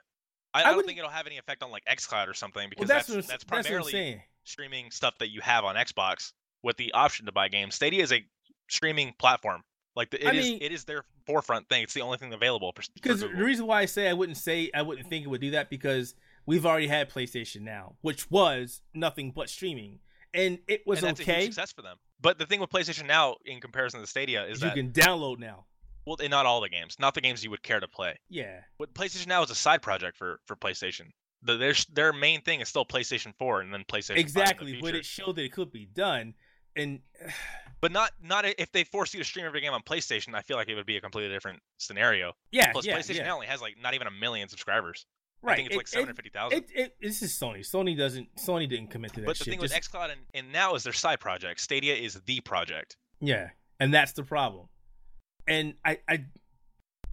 [0.54, 3.08] I, I, don't think it'll have any effect on like xCloud or something because that's,
[3.08, 4.22] that's that's, that's primarily saying.
[4.46, 7.76] streaming stuff that you have on Xbox with the option to buy games.
[7.76, 8.26] Stadia is a
[8.68, 9.62] streaming platform.
[9.96, 11.84] Like the, it I is- mean- it is their forefront thing.
[11.84, 12.74] It's the only thing available.
[12.96, 15.52] Because the reason why I say I wouldn't say I wouldn't think it would do
[15.52, 16.16] that because
[16.46, 20.00] we've already had PlayStation Now, which was nothing but streaming,
[20.34, 21.42] and it was and that's a okay.
[21.42, 21.98] huge success for them.
[22.22, 25.40] But the thing with PlayStation Now, in comparison to Stadia, is you that can download
[25.40, 25.66] now.
[26.06, 28.16] well, and not all the games, not the games you would care to play.
[28.30, 31.12] Yeah, But PlayStation Now is a side project for for PlayStation.
[31.42, 34.22] The, their their main thing is still PlayStation 4 and then PlayStation 5 in the
[34.22, 34.80] exactly.
[34.82, 36.34] But it showed that it could be done,
[36.76, 37.00] and
[37.82, 40.36] But not not if they force you to stream every game on PlayStation.
[40.36, 42.34] I feel like it would be a completely different scenario.
[42.52, 43.24] yeah, Plus, yeah, PlayStation yeah.
[43.24, 45.06] Now only has like not even a million subscribers.
[45.42, 45.54] Right.
[45.54, 46.58] I think it's It- like it- seven hundred fifty thousand.
[46.60, 47.60] It, it, this is Sony.
[47.60, 48.28] Sony doesn't.
[48.36, 49.54] Sony didn't commit to that But the shit.
[49.54, 51.62] thing with xCloud and, and Now is their side project.
[51.62, 52.98] Stadia is the project.
[53.22, 54.68] yeah, and that's the problem.
[55.48, 56.26] And I, I,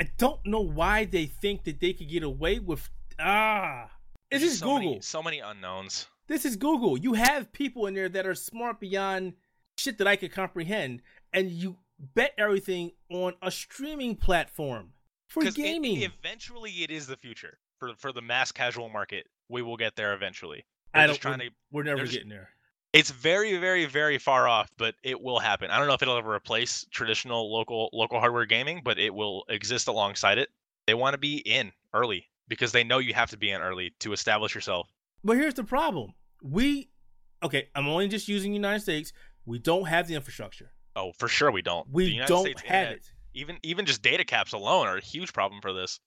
[0.00, 3.90] I don't know why they think that they could get away with ah.
[4.30, 4.78] This is so Google.
[4.90, 6.08] Many, so many unknowns.
[6.26, 6.98] This is Google.
[6.98, 9.34] You have people in there that are smart beyond
[9.78, 11.00] shit that I could comprehend,
[11.32, 11.76] and you
[12.14, 14.92] bet everything on a streaming platform
[15.28, 16.02] for 'Cause it- gaming.
[16.02, 19.26] eventually, it is the future for for the mass casual market.
[19.48, 20.64] We will get there eventually.
[20.94, 21.14] I They're don't.
[21.14, 21.54] just trying we're, to.
[21.72, 22.50] we're never just- getting there.
[22.92, 25.70] It's very, very, very far off, but it will happen.
[25.70, 29.44] I don't know if it'll ever replace traditional local local hardware gaming, but it will
[29.50, 30.48] exist alongside it.
[30.86, 33.92] They want to be in early because they know you have to be in early
[34.00, 34.88] to establish yourself.
[35.22, 36.88] But here's the problem: we,
[37.42, 39.12] okay, I'm only just using the United States.
[39.44, 40.72] We don't have the infrastructure.
[40.94, 41.86] Oh, for sure we don't.
[41.90, 43.10] We don't States have internet- it.
[43.34, 46.00] Even even just data caps alone are a huge problem for this.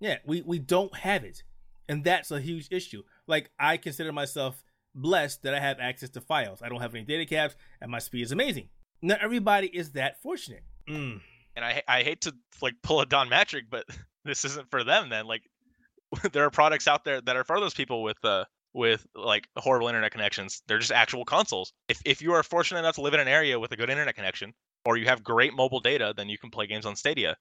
[0.00, 1.42] Yeah, we we don't have it,
[1.88, 3.02] and that's a huge issue.
[3.26, 4.62] Like I consider myself
[4.94, 6.62] blessed that I have access to Fios.
[6.62, 8.68] I don't have any data caps, and my speed is amazing.
[9.02, 10.64] Not everybody is that fortunate.
[10.88, 11.20] Mm.
[11.54, 13.84] And I I hate to like pull a Don Mattrick, but
[14.24, 15.08] this isn't for them.
[15.08, 15.42] Then like
[16.32, 18.44] there are products out there that are for those people with uh
[18.74, 20.62] with like horrible internet connections.
[20.66, 21.72] They're just actual consoles.
[21.88, 24.14] If if you are fortunate enough to live in an area with a good internet
[24.14, 24.52] connection,
[24.84, 27.36] or you have great mobile data, then you can play games on Stadia.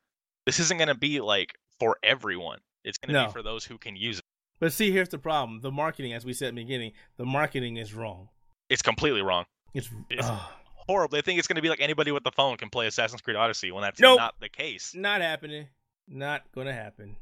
[0.45, 2.59] This isn't going to be like for everyone.
[2.83, 3.25] It's going to No.
[3.27, 4.25] be for those who can use it.
[4.59, 7.77] But see, here's the problem: the marketing, as we said in the beginning, the marketing
[7.77, 8.29] is wrong.
[8.69, 9.45] It's completely wrong.
[9.73, 10.29] It's, It's-.
[10.87, 11.17] Horrible.
[11.17, 13.35] They think it's going to be like anybody with the phone can play Assassin's Creed
[13.35, 14.19] Odyssey when that's Nope.
[14.19, 14.93] not the case.
[14.93, 15.67] not happening.
[16.07, 17.15] Not gonna happen.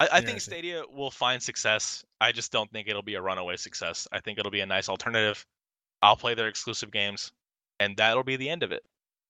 [0.00, 2.04] I, I think Stadia will find success.
[2.20, 4.08] I just don't think it'll be a runaway success.
[4.10, 5.46] I think it'll be a nice alternative.
[6.02, 7.30] I'll play their exclusive games,
[7.78, 8.82] and that'll be the end of it.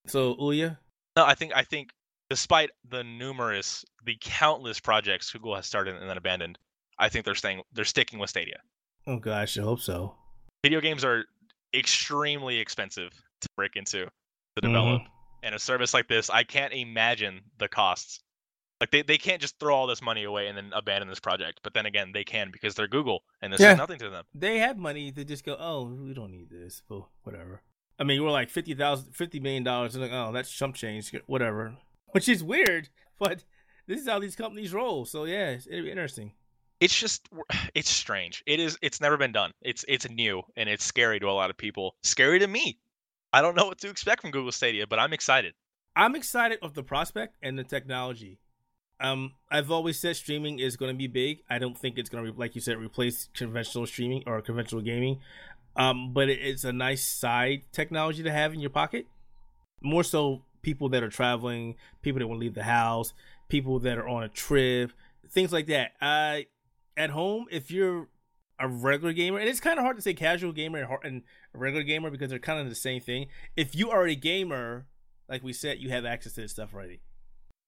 [0.07, 0.79] So, Uya,
[1.17, 1.91] No, I think I think
[2.31, 6.59] despite the numerous, the countless projects Google has started and then abandoned,
[6.99, 8.59] I think they're staying they're sticking with Stadia.
[9.07, 10.15] oh gosh, I hope so.
[10.65, 11.25] Video games are
[11.75, 13.11] extremely expensive,
[13.41, 14.11] to break into to
[14.63, 14.67] Mm-hmm.
[14.67, 15.03] develop.
[15.45, 18.19] And a service like this, I can't imagine the costs.
[18.81, 21.61] Like they, they can't just throw all this money away and then abandon this project.
[21.63, 23.73] But then again, they can because they're Google and this Yeah.
[23.73, 24.25] is nothing to them.
[24.35, 27.63] They have money to just go, oh, we don't need this, but whatever.
[28.01, 31.13] I mean, we're like fifty thousand, fifty million dollars, and like, oh, that's chump change,
[31.27, 31.77] whatever.
[32.13, 33.45] Which is weird, but
[33.87, 35.05] this is how these companies roll.
[35.05, 36.33] So yeah, it's, it'd be interesting.
[36.81, 37.29] It's just
[37.75, 38.43] it's strange.
[38.47, 39.53] It is it's never been done.
[39.63, 41.97] It's it's new and it's scary to a lot of people.
[42.03, 42.79] Scary to me.
[43.33, 45.55] I don't know what to expect from Google Stadia, but I'm excited.
[45.97, 48.39] I'm excited of the prospect and the technology.
[49.01, 51.41] Um, I've always said streaming is going to be big.
[51.49, 55.21] I don't think it's going to, like you said, replace conventional streaming or conventional gaming.
[55.77, 59.07] Um, but it's a nice side technology to have in your pocket.
[59.81, 63.15] More so, people that are traveling, people that want to leave the house,
[63.49, 64.93] people that are on a trip,
[65.31, 65.93] things like that.
[65.99, 66.49] I
[66.95, 68.09] at home, if you're
[68.61, 71.23] a regular gamer, and it's kind of hard to say casual gamer and, and
[71.55, 73.29] regular gamer because they're kind of the same thing.
[73.57, 74.85] If you are a gamer,
[75.27, 77.01] like we said, you have access to this stuff already.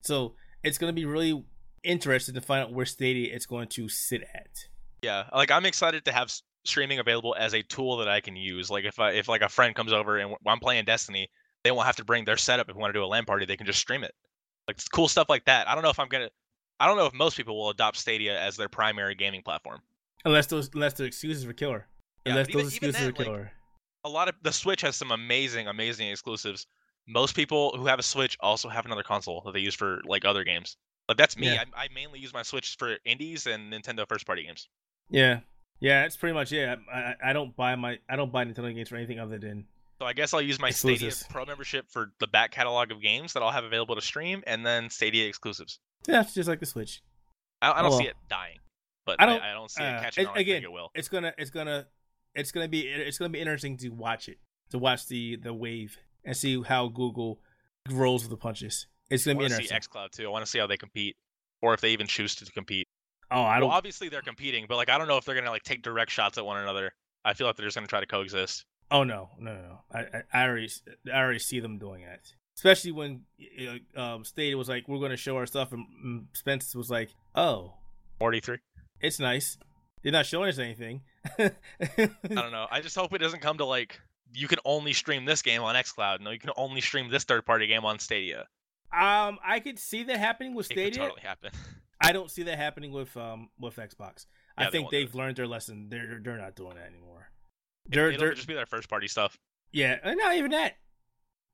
[0.02, 1.42] So it's going to be really
[1.82, 4.68] interesting to find out where Stadia it's going to sit at.
[5.00, 6.30] Yeah, like I'm excited to have
[6.66, 8.70] streaming available as a tool that I can use.
[8.70, 11.30] Like if I if like a friend comes over and I'm playing Destiny,
[11.64, 13.46] they won't have to bring their setup if we want to do a LAN party.
[13.46, 14.14] They can just stream it.
[14.68, 15.68] Like cool stuff like that.
[15.68, 16.30] I don't know if I'm gonna.
[16.78, 19.80] I don't know if most people will adopt Stadia as their primary gaming platform.
[20.24, 21.86] Unless those unless the excuses for killer.
[22.24, 23.52] Yeah, unless even- those excuses then, are like, killer.
[24.04, 26.66] A lot of the Switch has some amazing, amazing exclusives.
[27.06, 30.24] Most people who have a Switch also have another console that they use for like
[30.24, 30.76] other games.
[31.08, 31.48] Like that's me.
[31.48, 31.64] Yeah.
[31.76, 34.68] I, I mainly use my Switch for indies and Nintendo first party games.
[35.10, 35.40] yeah,
[35.80, 36.78] yeah, that's pretty much it.
[36.90, 39.66] I, I, I don't buy my I don't buy Nintendo games for anything other than
[40.00, 43.34] So I guess I'll use my Stadia Pro membership for the back catalog of games
[43.34, 45.78] that I'll have available to stream, and then Stadia exclusives.
[46.08, 47.02] yeah, it's just like the Switch.
[47.60, 48.56] I, I don't Oh, see it dying,
[49.04, 49.44] but I I don't- don't.
[49.44, 50.36] I, don't see uh, it catching it- on.
[50.38, 50.90] again, it will.
[50.94, 51.86] It's gonna it's gonna
[52.34, 54.38] it's gonna be it's gonna be interesting to watch it
[54.70, 57.40] to watch the the wave and see how Google
[57.90, 58.86] rolls with the punches.
[59.10, 59.92] It's I gonna be want to see interesting.
[60.00, 60.24] xCloud too.
[60.26, 61.16] I want to see how they compete,
[61.60, 62.88] or if they even choose to compete.
[63.30, 63.70] oh, I don't.
[63.70, 66.38] obviously they're competing, but like I don't know if they're gonna like take direct shots
[66.38, 66.92] at one another.
[67.22, 68.64] I feel like they're just gonna try to coexist.
[68.90, 69.78] Oh no, no, no!
[69.92, 70.70] I, I, I already,
[71.12, 72.34] I already see them doing it.
[72.56, 73.22] Especially when
[73.96, 76.90] uh, um, Stadia was like, "We're going to show our stuff," and mm, Spence was
[76.90, 77.74] like, "Oh,
[78.18, 78.58] Forty-three.
[79.00, 79.56] it's nice."
[80.02, 81.02] They're not showing us anything.
[81.38, 81.50] I
[82.28, 82.66] don't know.
[82.70, 84.00] I just hope it doesn't come to like
[84.32, 86.20] you can only stream this game on xCloud.
[86.20, 88.46] No, you can only stream this third-party game on Stadia.
[88.92, 90.86] um, I could see that happening with Stadia.
[90.86, 91.50] It could totally happen.
[92.00, 94.26] I don't see that happening with um with Xbox.
[94.58, 95.88] Yeah, I think won't they've learned their lesson.
[95.90, 97.29] They're they're not doing that anymore.
[97.88, 99.38] They're It'll they're just be their first-party stuff.
[99.72, 100.74] yeah, and not even that.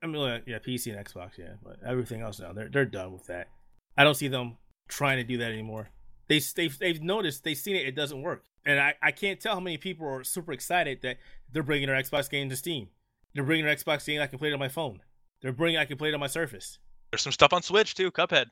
[0.02, 3.26] I mean, yeah, PC and Xbox, yeah, but everything else now they're they're done with
[3.26, 3.48] that.
[3.96, 4.58] I don't see them
[4.88, 5.88] trying to do that anymore.
[6.28, 7.86] They they've they've noticed they've seen it.
[7.86, 11.16] It doesn't work, and I I can't tell how many people are super excited that
[11.50, 12.88] they're bringing their Xbox game to Steam.
[13.34, 14.20] They're bringing their Xbox game.
[14.20, 15.00] I can play it on my phone.
[15.40, 16.78] They're bringing I can play it on my Surface.
[17.10, 18.10] There's some stuff on Switch too.
[18.10, 18.46] Cuphead,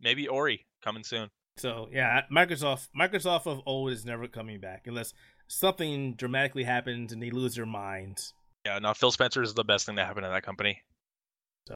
[0.00, 1.30] maybe Ori coming soon.
[1.56, 5.14] So yeah, Microsoft Microsoft of old is never coming back unless
[5.50, 8.32] something dramatically happens and they lose their minds.
[8.64, 10.80] Yeah, no, Phil Spencer is the best thing that happened to that company.
[11.66, 11.74] So,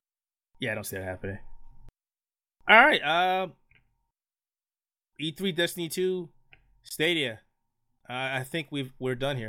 [0.61, 1.39] Yeah, I don't see that happening.
[2.69, 3.49] All right, uh,
[5.21, 6.29] E3 Destiny 2
[6.85, 7.41] Stadia.
[8.09, 9.43] Uh, I think we've we're done here.